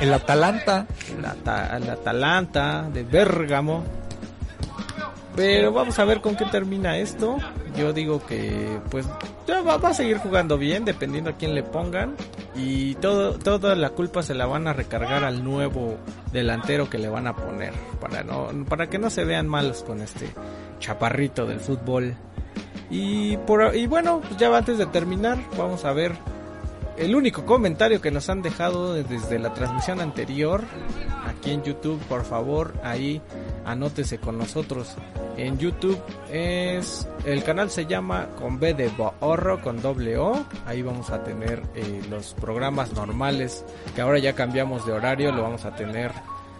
El 0.00 0.12
Atalanta. 0.12 0.86
El, 1.08 1.24
el 1.82 1.90
Atalanta 1.90 2.88
de 2.92 3.02
Bérgamo. 3.02 3.84
Pero 5.36 5.72
vamos 5.72 5.98
a 5.98 6.04
ver 6.04 6.20
con 6.20 6.36
qué 6.36 6.44
termina 6.46 6.98
esto. 6.98 7.38
Yo 7.76 7.92
digo 7.92 8.24
que 8.26 8.78
pues 8.90 9.06
ya 9.46 9.62
va, 9.62 9.76
a 9.76 9.94
seguir 9.94 10.18
jugando 10.18 10.58
bien 10.58 10.84
dependiendo 10.84 11.30
a 11.30 11.32
quién 11.34 11.54
le 11.54 11.62
pongan 11.62 12.16
y 12.54 12.94
todo 12.96 13.38
toda 13.38 13.76
la 13.76 13.90
culpa 13.90 14.22
se 14.22 14.34
la 14.34 14.46
van 14.46 14.66
a 14.66 14.72
recargar 14.72 15.24
al 15.24 15.44
nuevo 15.44 15.98
delantero 16.32 16.90
que 16.90 16.98
le 16.98 17.08
van 17.08 17.26
a 17.26 17.36
poner 17.36 17.72
para 18.00 18.24
no 18.24 18.48
para 18.68 18.88
que 18.88 18.98
no 18.98 19.08
se 19.08 19.24
vean 19.24 19.46
malos 19.46 19.82
con 19.82 20.00
este 20.00 20.30
chaparrito 20.78 21.46
del 21.46 21.60
fútbol. 21.60 22.16
Y 22.90 23.36
por 23.38 23.76
y 23.76 23.86
bueno, 23.86 24.20
pues 24.20 24.36
ya 24.36 24.54
antes 24.56 24.78
de 24.78 24.86
terminar, 24.86 25.38
vamos 25.56 25.84
a 25.84 25.92
ver 25.92 26.12
el 26.96 27.14
único 27.14 27.46
comentario 27.46 28.00
que 28.00 28.10
nos 28.10 28.28
han 28.28 28.42
dejado 28.42 28.94
desde 28.94 29.38
la 29.38 29.54
transmisión 29.54 30.00
anterior 30.00 30.64
aquí 31.26 31.52
en 31.52 31.62
YouTube, 31.62 32.00
por 32.08 32.24
favor, 32.24 32.74
ahí 32.82 33.22
anótese 33.64 34.18
con 34.18 34.38
nosotros. 34.38 34.94
En 35.36 35.58
YouTube 35.58 36.00
es 36.30 37.08
el 37.24 37.42
canal 37.44 37.70
se 37.70 37.86
llama 37.86 38.28
con 38.38 38.58
B 38.58 38.74
de 38.74 38.88
Borro 38.88 39.60
con 39.62 39.80
doble 39.80 40.18
O. 40.18 40.44
Ahí 40.66 40.82
vamos 40.82 41.10
a 41.10 41.22
tener 41.22 41.62
eh, 41.74 42.02
los 42.10 42.34
programas 42.34 42.92
normales 42.92 43.64
que 43.94 44.02
ahora 44.02 44.18
ya 44.18 44.34
cambiamos 44.34 44.86
de 44.86 44.92
horario, 44.92 45.32
lo 45.32 45.42
vamos 45.42 45.64
a 45.64 45.74
tener 45.74 46.12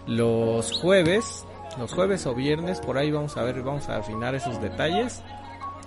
los 0.07 0.71
jueves, 0.79 1.45
los 1.77 1.93
jueves 1.93 2.25
o 2.25 2.33
viernes, 2.33 2.79
por 2.79 2.97
ahí 2.97 3.11
vamos 3.11 3.37
a 3.37 3.43
ver, 3.43 3.61
vamos 3.61 3.87
a 3.89 3.97
afinar 3.97 4.35
esos 4.35 4.61
detalles. 4.61 5.21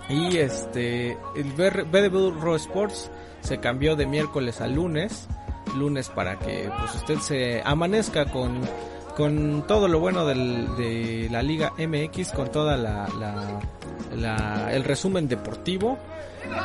Y 0.07 0.37
este 0.37 1.17
el 1.35 1.51
B 1.53 2.01
de 2.01 2.09
Borro 2.09 2.55
Sports 2.55 3.09
se 3.41 3.59
cambió 3.59 3.95
de 3.95 4.05
miércoles 4.05 4.61
a 4.61 4.67
lunes, 4.67 5.27
lunes 5.75 6.09
para 6.09 6.37
que 6.37 6.69
pues 6.79 6.95
usted 6.95 7.17
se 7.19 7.61
amanezca 7.65 8.25
con 8.25 8.61
con 9.15 9.63
todo 9.67 9.87
lo 9.87 9.99
bueno 9.99 10.25
del, 10.25 10.75
de 10.75 11.27
la 11.31 11.41
Liga 11.41 11.73
MX, 11.77 12.31
con 12.31 12.51
toda 12.51 12.77
la, 12.77 13.07
la, 14.15 14.71
el 14.73 14.83
resumen 14.83 15.27
deportivo. 15.27 15.97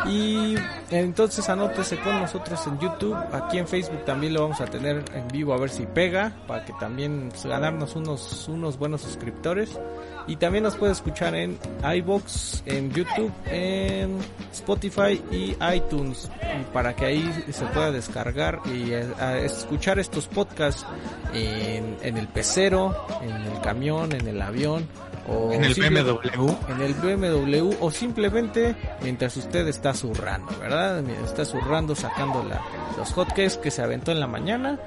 Y 0.07 0.55
entonces 0.91 1.49
anótese 1.49 1.99
con 1.99 2.21
nosotros 2.21 2.67
en 2.67 2.79
YouTube, 2.79 3.17
aquí 3.33 3.59
en 3.59 3.69
Facebook 3.69 4.05
también 4.05 4.35
lo 4.35 4.43
vamos 4.43 4.61
a 4.61 4.67
tener 4.67 5.05
en 5.15 5.29
vivo 5.29 5.53
a 5.53 5.59
ver 5.59 5.71
si 5.71 5.87
pega, 5.87 6.33
para 6.47 6.65
que 6.65 6.73
también 6.81 7.31
ganarnos 7.45 7.97
unos, 7.97 8.49
unos 8.49 8.79
buenos 8.79 9.03
suscriptores. 9.03 9.79
Y 10.27 10.37
también 10.37 10.65
nos 10.65 10.77
puede 10.77 10.93
escuchar 10.93 11.35
en 11.35 11.59
iBox, 11.83 12.63
en 12.67 12.93
YouTube, 12.93 13.33
en 13.47 14.19
Spotify 14.53 15.21
y 15.31 15.57
iTunes. 15.75 16.31
para 16.73 16.95
que 16.95 17.07
ahí 17.07 17.45
se 17.51 17.65
pueda 17.67 17.91
descargar 17.91 18.61
y 18.65 18.93
eh, 18.93 19.09
escuchar 19.45 19.99
estos 19.99 20.29
podcasts 20.29 20.87
en, 21.35 21.97
en 22.03 22.17
el 22.17 22.29
pecero, 22.29 22.95
en 23.23 23.31
el 23.31 23.61
camión, 23.61 24.13
en 24.13 24.27
el 24.29 24.41
avión. 24.41 24.89
O 25.29 25.53
en 25.53 25.65
el 25.65 25.75
BMW. 25.75 26.49
En 26.69 26.81
el 26.81 26.95
BMW 26.95 27.75
o 27.81 27.91
simplemente 27.91 28.75
mientras 29.03 29.37
usted 29.37 29.67
está 29.71 29.95
zurrando, 29.95 30.53
¿verdad? 30.59 31.03
Está 31.25 31.45
zurrando, 31.45 31.95
sacando 31.95 32.43
la, 32.43 32.61
los 32.99 33.13
hotcakes 33.13 33.59
que 33.63 33.71
se 33.71 33.83
aventó 33.83 34.13
en 34.13 34.21
la 34.21 34.27
mañana 34.27 34.79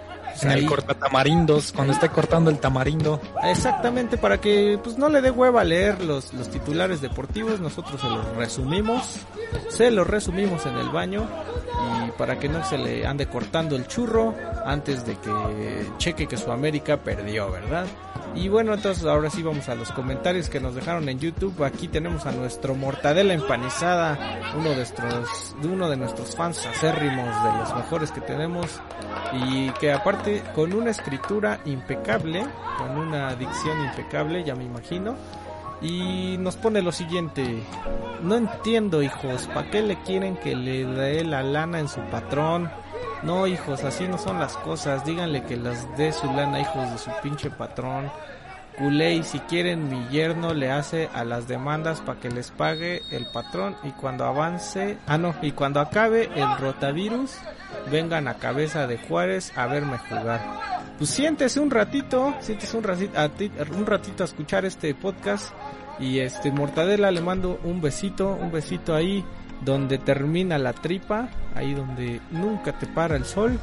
en 0.42 0.52
el 0.52 0.66
cortatamarindos, 0.66 1.72
cuando 1.72 1.94
esté 1.94 2.10
cortando 2.10 2.50
el 2.50 2.60
tamarindo. 2.60 3.22
Exactamente, 3.44 4.18
para 4.18 4.40
que 4.40 4.80
pues 4.84 4.98
no 4.98 5.10
le 5.10 5.22
dé 5.22 5.32
hueva 5.32 5.64
leer 5.64 6.04
los, 6.04 6.34
los 6.34 6.50
titulares 6.50 7.02
deportivos, 7.02 7.60
nosotros 7.60 8.02
se 8.02 8.10
los 8.10 8.36
resumimos, 8.36 9.04
se 9.70 9.92
los 9.92 10.08
resumimos 10.08 10.66
en 10.66 10.76
el 10.76 10.90
baño 10.90 11.28
y 12.08 12.12
para 12.12 12.40
que 12.40 12.50
no 12.50 12.64
se 12.64 12.78
le 12.78 13.06
ande 13.06 13.28
cortando 13.28 13.76
el 13.76 13.88
churro, 13.88 14.34
antes 14.66 15.06
de 15.06 15.16
que 15.18 15.88
cheque 15.98 16.28
que 16.28 16.38
su 16.38 16.52
América 16.52 16.98
perdió, 16.98 17.52
¿verdad? 17.52 17.86
Y 18.36 18.50
bueno, 18.50 18.74
entonces 18.74 19.06
ahora 19.06 19.30
sí 19.30 19.44
vamos 19.44 19.70
a 19.70 19.76
los 19.76 19.92
comentarios 19.92 20.50
que 20.50 20.60
nos 20.60 20.74
dejaron 20.74 21.08
en 21.08 21.20
YouTube. 21.20 21.64
Aquí 21.64 21.88
tenemos 21.88 22.26
a 22.26 22.32
nuestro 22.32 22.74
Mortadela 22.74 23.34
empanizada, 23.34 24.40
uno 24.58 24.70
de 24.70 24.78
nuestros, 24.78 25.56
uno 25.64 25.88
de 25.88 25.98
nuestros 25.98 26.36
fans 26.36 26.66
acérrimos, 26.66 27.44
de 27.44 27.60
los 27.60 27.76
mejores 27.76 28.12
que 28.12 28.22
tenemos. 28.22 28.68
Y 29.34 29.70
que 29.72 29.92
aparte 29.92 30.23
con 30.56 30.74
una 30.74 30.92
escritura 30.92 31.60
impecable, 31.66 32.46
con 32.78 32.98
una 32.98 33.36
dicción 33.36 33.86
impecable, 33.86 34.44
ya 34.44 34.56
me 34.56 34.64
imagino. 34.64 35.16
Y 35.82 36.38
nos 36.40 36.56
pone 36.56 36.82
lo 36.82 36.92
siguiente, 36.92 37.62
no 38.22 38.36
entiendo 38.36 39.04
hijos, 39.04 39.48
¿para 39.54 39.70
qué 39.70 39.82
le 39.82 40.02
quieren 40.04 40.38
que 40.38 40.56
le 40.56 40.86
dé 40.86 41.26
la 41.26 41.44
lana 41.44 41.80
en 41.80 41.90
su 41.90 42.00
patrón? 42.02 42.72
No, 43.24 43.48
hijos, 43.48 43.84
así 43.86 44.06
no 44.06 44.18
son 44.18 44.38
las 44.38 44.58
cosas. 44.58 45.06
Díganle 45.06 45.44
que 45.44 45.56
las 45.56 45.96
dé 45.98 46.12
su 46.12 46.28
lana, 46.28 46.60
hijos 46.60 46.92
de 46.92 46.98
su 46.98 47.10
pinche 47.22 47.50
patrón. 47.50 48.12
Culey, 48.78 49.24
si 49.24 49.40
quieren, 49.40 49.90
mi 49.90 50.08
yerno 50.10 50.54
le 50.54 50.72
hace 50.72 51.10
a 51.14 51.24
las 51.24 51.48
demandas 51.48 52.02
para 52.02 52.20
que 52.20 52.30
les 52.30 52.52
pague 52.52 53.02
el 53.12 53.28
patrón 53.32 53.76
y 53.84 53.92
cuando 53.92 54.26
avance, 54.26 54.98
ah 55.06 55.18
no, 55.18 55.36
y 55.42 55.52
cuando 55.52 55.80
acabe 55.80 56.30
el 56.36 56.58
rotavirus, 56.58 57.36
vengan 57.92 58.28
a 58.28 58.36
cabeza 58.36 58.88
de 58.88 58.98
Juárez 58.98 59.52
a 59.56 59.68
verme 59.68 59.98
jugar. 59.98 60.42
Pues 60.98 61.10
siéntese 61.10 61.60
un 61.60 61.72
ratito, 61.72 62.34
siéntese 62.40 62.78
un 62.78 62.84
ratito, 62.84 63.20
a 63.20 63.30
un 63.76 63.86
ratito 63.86 64.24
a 64.24 64.26
escuchar 64.26 64.66
este 64.66 64.94
podcast 64.96 65.54
y 66.00 66.20
este 66.20 66.52
Mortadela 66.52 67.12
le 67.12 67.22
mando 67.22 67.60
un 67.64 67.82
besito, 67.82 68.30
un 68.30 68.52
besito 68.52 68.96
ahí 68.96 69.24
donde 69.62 69.98
termina 69.98 70.58
la 70.58 70.74
tripa, 70.74 71.30
ahí 71.56 71.74
donde 71.74 72.22
nunca 72.32 72.78
te 72.78 72.88
para 72.88 73.16
el 73.16 73.26
sol. 73.26 73.60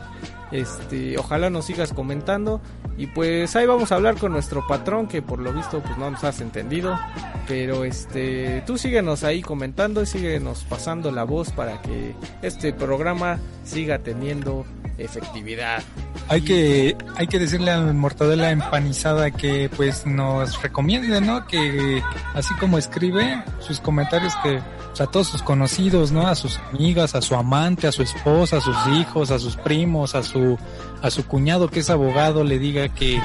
Este, 0.50 1.16
ojalá 1.18 1.50
nos 1.50 1.66
sigas 1.66 1.92
comentando 1.92 2.60
y 3.00 3.06
pues 3.06 3.56
ahí 3.56 3.64
vamos 3.64 3.92
a 3.92 3.94
hablar 3.94 4.18
con 4.18 4.30
nuestro 4.30 4.66
patrón 4.66 5.06
que 5.06 5.22
por 5.22 5.38
lo 5.38 5.54
visto 5.54 5.80
pues 5.80 5.96
no 5.96 6.10
nos 6.10 6.22
has 6.22 6.42
entendido, 6.42 7.00
pero 7.48 7.84
este, 7.84 8.62
tú 8.66 8.76
síguenos 8.76 9.24
ahí 9.24 9.40
comentando 9.40 10.02
y 10.02 10.06
síguenos 10.06 10.66
pasando 10.68 11.10
la 11.10 11.24
voz 11.24 11.50
para 11.50 11.80
que 11.80 12.14
este 12.42 12.74
programa 12.74 13.38
siga 13.64 14.00
teniendo 14.00 14.66
efectividad. 15.04 15.82
Hay 16.28 16.42
que, 16.42 16.96
hay 17.16 17.26
que 17.26 17.38
decirle 17.38 17.72
a 17.72 17.80
Mortadela 17.80 18.50
empanizada 18.50 19.30
que 19.30 19.68
pues 19.76 20.06
nos 20.06 20.62
recomiende, 20.62 21.20
¿no? 21.20 21.46
Que 21.46 22.02
así 22.34 22.54
como 22.54 22.78
escribe 22.78 23.42
sus 23.60 23.80
comentarios 23.80 24.34
que 24.42 24.60
a 25.02 25.06
todos 25.06 25.28
sus 25.28 25.42
conocidos, 25.42 26.12
¿no? 26.12 26.26
A 26.26 26.34
sus 26.34 26.58
amigas, 26.72 27.14
a 27.14 27.22
su 27.22 27.34
amante, 27.34 27.86
a 27.86 27.92
su 27.92 28.02
esposa, 28.02 28.58
a 28.58 28.60
sus 28.60 28.76
hijos, 28.98 29.30
a 29.30 29.38
sus 29.38 29.56
primos, 29.56 30.14
a 30.14 30.22
su 30.22 30.58
a 31.02 31.10
su 31.10 31.26
cuñado 31.26 31.68
que 31.68 31.80
es 31.80 31.90
abogado 31.90 32.44
le 32.44 32.58
diga 32.58 32.88
que, 32.88 33.20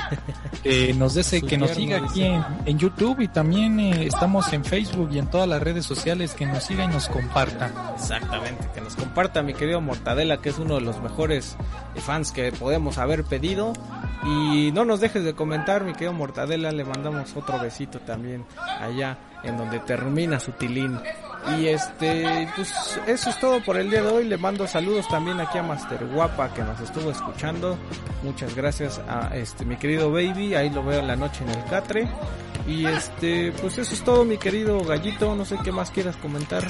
nos 0.96 1.14
dese, 1.16 1.42
que 1.42 1.58
nos 1.58 1.72
siga 1.72 1.98
aquí 1.98 2.24
en, 2.24 2.80
YouTube 2.80 3.22
y 3.22 3.28
también 3.28 3.80
eh, 3.80 4.06
estamos 4.06 4.52
en 4.54 4.64
Facebook 4.64 5.10
y 5.12 5.20
en 5.20 5.28
todas 5.28 5.48
las 5.48 5.62
redes 5.62 5.86
sociales 5.86 6.34
que 6.34 6.46
nos 6.46 6.64
siga 6.64 6.86
y 6.86 6.88
nos 6.88 7.08
comparta. 7.10 7.72
Exactamente, 7.96 8.68
que 8.74 8.82
nos 8.82 8.96
comparta 8.96 9.44
mi 9.44 9.54
querido 9.54 9.82
Mortadela 9.82 10.38
que 10.38 10.50
es 10.50 10.58
uno 10.58 10.76
de 10.76 10.82
los 10.82 11.02
mejores 11.02 11.58
fans 12.02 12.32
que 12.32 12.52
podemos 12.52 12.98
haber 12.98 13.24
pedido 13.24 13.74
y 14.24 14.72
no 14.72 14.86
nos 14.86 15.00
dejes 15.00 15.24
de 15.24 15.34
comentar 15.34 15.84
mi 15.84 15.94
querido 15.94 16.14
Mortadela, 16.14 16.72
le 16.72 16.84
mandamos 16.84 17.36
otro 17.36 17.60
besito 17.60 18.00
también 18.00 18.46
allá 18.80 19.18
en 19.44 19.58
donde 19.58 19.80
termina 19.80 20.40
su 20.40 20.52
tilín. 20.54 21.00
Y 21.60 21.68
este, 21.68 22.48
pues 22.56 23.00
eso 23.06 23.30
es 23.30 23.40
todo 23.40 23.64
por 23.64 23.78
el 23.78 23.92
día 23.92 24.02
de 24.02 24.08
hoy. 24.10 24.24
Le 24.26 24.38
mando 24.38 24.66
saludos 24.66 25.08
también 25.08 25.40
aquí 25.40 25.60
a 25.60 25.64
Master 25.64 26.06
Guapa 26.08 26.52
que 26.54 26.64
nos 26.64 26.80
estuvo 26.80 27.12
escuchando. 27.12 27.78
Muchas 28.24 28.56
gracias 28.56 29.00
a 29.08 29.36
este 29.36 29.64
mi 29.64 29.78
querido 29.78 30.12
Baby, 30.12 30.56
ahí 30.56 30.72
lo 30.72 30.84
veo 30.84 31.02
en 31.02 31.08
la 31.08 31.16
noche 31.16 31.44
en 31.44 31.52
el 31.52 31.64
Catre. 31.66 32.10
Y 32.68 32.86
este, 32.88 33.52
pues 33.62 33.78
eso 33.78 33.94
es 33.94 34.04
todo 34.04 34.26
mi 34.26 34.38
querido 34.38 34.84
Gallito, 34.84 35.36
no 35.36 35.46
sé 35.46 35.58
qué 35.64 35.72
más 35.72 35.92
quieras 35.92 36.16
comentar. 36.18 36.64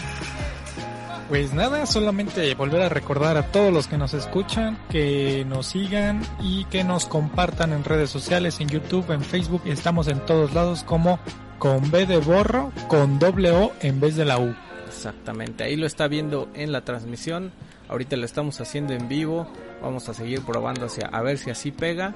Pues 1.30 1.54
nada, 1.54 1.88
solamente 1.88 2.54
volver 2.54 2.84
a 2.84 2.90
recordar 2.90 3.36
a 3.38 3.52
todos 3.52 3.74
los 3.74 3.88
que 3.88 3.98
nos 3.98 4.14
escuchan 4.14 4.78
que 4.90 5.44
nos 5.48 5.68
sigan 5.68 6.22
y 6.40 6.66
que 6.66 6.84
nos 6.84 7.08
compartan 7.08 7.74
en 7.74 7.84
redes 7.84 8.12
sociales, 8.12 8.60
en 8.60 8.68
YouTube, 8.68 9.10
en 9.12 9.22
Facebook, 9.22 9.64
estamos 9.66 10.08
en 10.08 10.24
todos 10.26 10.54
lados 10.54 10.84
como 10.84 11.20
con 11.58 11.90
B 11.90 12.06
de 12.06 12.18
borro, 12.18 12.72
con 12.88 13.18
doble 13.18 13.50
O 13.52 13.72
en 13.82 14.00
vez 14.00 14.16
de 14.16 14.26
la 14.26 14.38
U. 14.38 14.56
Exactamente, 14.88 15.64
ahí 15.64 15.76
lo 15.76 15.88
está 15.88 16.08
viendo 16.08 16.48
en 16.54 16.72
la 16.72 16.86
transmisión. 16.86 17.52
Ahorita 17.90 18.16
lo 18.18 18.26
estamos 18.26 18.62
haciendo 18.62 18.94
en 18.94 19.08
vivo. 19.08 19.48
Vamos 19.82 20.08
a 20.10 20.14
seguir 20.14 20.42
probando 20.42 20.86
hacia, 20.86 21.08
a 21.08 21.22
ver 21.22 21.38
si 21.38 21.50
así 21.50 21.72
pega. 21.72 22.14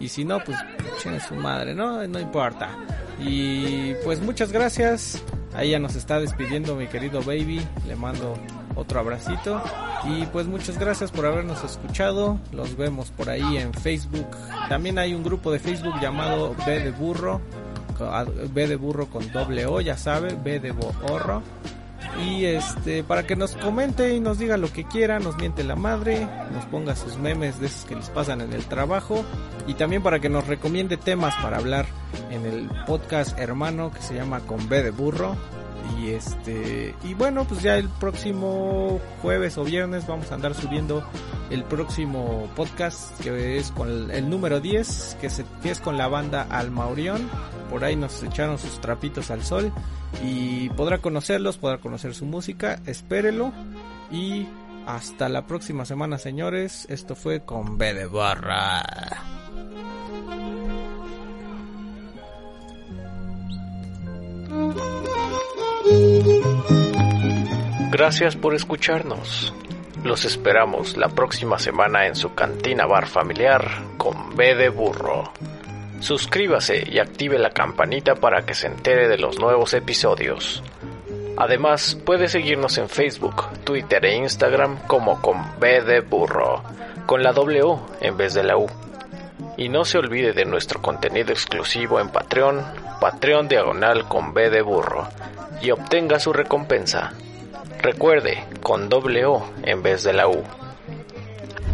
Y 0.00 0.08
si 0.08 0.24
no, 0.24 0.42
pues 0.42 0.58
tiene 1.02 1.20
su 1.20 1.34
madre, 1.34 1.74
¿no? 1.74 2.06
No 2.08 2.18
importa. 2.18 2.70
Y 3.20 3.94
pues 4.04 4.20
muchas 4.20 4.50
gracias. 4.50 5.22
Ahí 5.54 5.70
ya 5.70 5.78
nos 5.78 5.94
está 5.94 6.18
despidiendo 6.20 6.76
mi 6.76 6.86
querido 6.86 7.22
baby. 7.22 7.60
Le 7.86 7.96
mando 7.96 8.34
otro 8.74 9.00
abracito. 9.00 9.62
Y 10.04 10.26
pues 10.26 10.46
muchas 10.46 10.78
gracias 10.78 11.10
por 11.10 11.26
habernos 11.26 11.62
escuchado. 11.64 12.38
Los 12.52 12.76
vemos 12.76 13.10
por 13.10 13.30
ahí 13.30 13.58
en 13.58 13.72
Facebook. 13.74 14.26
También 14.68 14.98
hay 14.98 15.14
un 15.14 15.22
grupo 15.22 15.52
de 15.52 15.58
Facebook 15.58 15.94
llamado 16.00 16.54
B 16.66 16.80
de 16.80 16.90
Burro. 16.90 17.40
B 18.52 18.66
de 18.66 18.76
Burro 18.76 19.06
con 19.06 19.30
doble 19.30 19.66
O, 19.66 19.80
ya 19.80 19.96
sabe. 19.96 20.36
B 20.42 20.58
de 20.58 20.72
Borro 20.72 21.42
y 22.20 22.44
este 22.44 23.02
para 23.04 23.26
que 23.26 23.36
nos 23.36 23.56
comente 23.56 24.14
y 24.14 24.20
nos 24.20 24.38
diga 24.38 24.56
lo 24.56 24.72
que 24.72 24.84
quiera, 24.84 25.18
nos 25.18 25.36
miente 25.38 25.64
la 25.64 25.76
madre, 25.76 26.26
nos 26.52 26.64
ponga 26.66 26.96
sus 26.96 27.16
memes 27.18 27.60
de 27.60 27.66
esos 27.66 27.84
que 27.84 27.96
les 27.96 28.10
pasan 28.10 28.40
en 28.40 28.52
el 28.52 28.64
trabajo. 28.66 29.24
Y 29.66 29.74
también 29.74 30.02
para 30.02 30.20
que 30.20 30.28
nos 30.28 30.46
recomiende 30.46 30.96
temas 30.96 31.34
para 31.42 31.58
hablar 31.58 31.86
en 32.30 32.44
el 32.46 32.68
podcast 32.86 33.38
hermano 33.38 33.92
que 33.92 34.02
se 34.02 34.14
llama 34.14 34.40
Con 34.40 34.68
B 34.68 34.82
de 34.82 34.90
burro 34.90 35.36
y 35.98 36.10
este 36.10 36.94
y 37.04 37.14
bueno, 37.14 37.44
pues 37.44 37.62
ya 37.62 37.76
el 37.76 37.88
próximo 37.88 39.00
jueves 39.20 39.58
o 39.58 39.64
viernes 39.64 40.06
vamos 40.06 40.30
a 40.30 40.34
andar 40.34 40.54
subiendo 40.54 41.04
el 41.50 41.64
próximo 41.64 42.48
podcast 42.56 43.20
que 43.20 43.58
es 43.58 43.70
con 43.70 44.10
el, 44.10 44.30
número 44.30 44.60
10, 44.60 45.18
que, 45.20 45.28
que 45.62 45.70
es 45.70 45.80
con 45.80 45.98
la 45.98 46.08
banda 46.08 46.46
Almaurión. 46.50 47.28
Por 47.70 47.84
ahí 47.84 47.96
nos 47.96 48.22
echaron 48.22 48.58
sus 48.58 48.80
trapitos 48.80 49.30
al 49.30 49.42
sol 49.42 49.72
y 50.22 50.68
podrá 50.70 50.98
conocerlos, 50.98 51.58
podrá 51.58 51.78
conocer 51.78 52.14
su 52.14 52.26
música, 52.26 52.80
espérelo 52.86 53.52
y 54.10 54.46
hasta 54.86 55.28
la 55.28 55.46
próxima 55.46 55.84
semana, 55.84 56.18
señores. 56.18 56.86
Esto 56.90 57.14
fue 57.14 57.44
con 57.44 57.78
B 57.78 57.94
de 57.94 58.06
barra. 58.06 59.31
Gracias 68.02 68.34
por 68.34 68.52
escucharnos. 68.56 69.54
Los 70.02 70.24
esperamos 70.24 70.96
la 70.96 71.08
próxima 71.08 71.60
semana 71.60 72.08
en 72.08 72.16
su 72.16 72.34
cantina 72.34 72.84
bar 72.84 73.06
familiar 73.06 73.62
con 73.96 74.34
B 74.34 74.56
de 74.56 74.70
burro. 74.70 75.32
Suscríbase 76.00 76.82
y 76.90 76.98
active 76.98 77.38
la 77.38 77.50
campanita 77.50 78.16
para 78.16 78.44
que 78.44 78.54
se 78.54 78.66
entere 78.66 79.06
de 79.06 79.18
los 79.18 79.38
nuevos 79.38 79.72
episodios. 79.72 80.64
Además, 81.36 81.96
puede 82.04 82.26
seguirnos 82.26 82.76
en 82.78 82.88
Facebook, 82.88 83.46
Twitter 83.62 84.04
e 84.04 84.16
Instagram 84.16 84.84
como 84.88 85.22
con 85.22 85.60
B 85.60 85.82
de 85.82 86.00
burro, 86.00 86.64
con 87.06 87.22
la 87.22 87.30
O 87.30 87.86
en 88.00 88.16
vez 88.16 88.34
de 88.34 88.42
la 88.42 88.56
U. 88.56 88.66
Y 89.56 89.68
no 89.68 89.84
se 89.84 89.98
olvide 89.98 90.32
de 90.32 90.44
nuestro 90.44 90.82
contenido 90.82 91.30
exclusivo 91.30 92.00
en 92.00 92.08
Patreon, 92.08 92.64
Patreon 93.00 93.46
diagonal 93.46 94.08
con 94.08 94.34
B 94.34 94.50
de 94.50 94.62
burro, 94.62 95.06
y 95.60 95.70
obtenga 95.70 96.18
su 96.18 96.32
recompensa. 96.32 97.12
Recuerde, 97.82 98.44
con 98.62 98.88
doble 98.88 99.26
O 99.26 99.42
en 99.64 99.82
vez 99.82 100.04
de 100.04 100.12
la 100.12 100.28
U. 100.28 100.40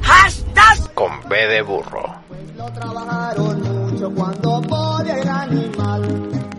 ¡Hashtag! 0.01 0.95
Con 0.95 1.29
B 1.29 1.37
de 1.49 1.61
burro. 1.61 2.15
Pues 2.29 2.57
lo 2.57 2.65
trabajaron 2.73 3.63
mucho 3.63 4.11
cuando 4.15 4.63
por 4.63 5.07
el 5.07 5.29
animal. 5.29 6.03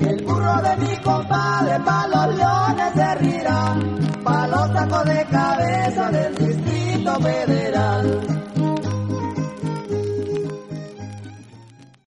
El 0.01 0.23
burro 0.23 0.61
de 0.61 0.77
mi 0.77 0.95
compadre 0.97 1.79
pa' 1.79 2.07
los 2.07 2.35
leones 2.35 2.93
servirá. 2.93 3.75
Pa' 4.23 4.47
los 4.47 4.73
tacos 4.73 5.05
de 5.05 5.25
cabeza 5.25 6.11
del 6.11 6.35
distrito 6.35 7.19
federal. 7.19 7.98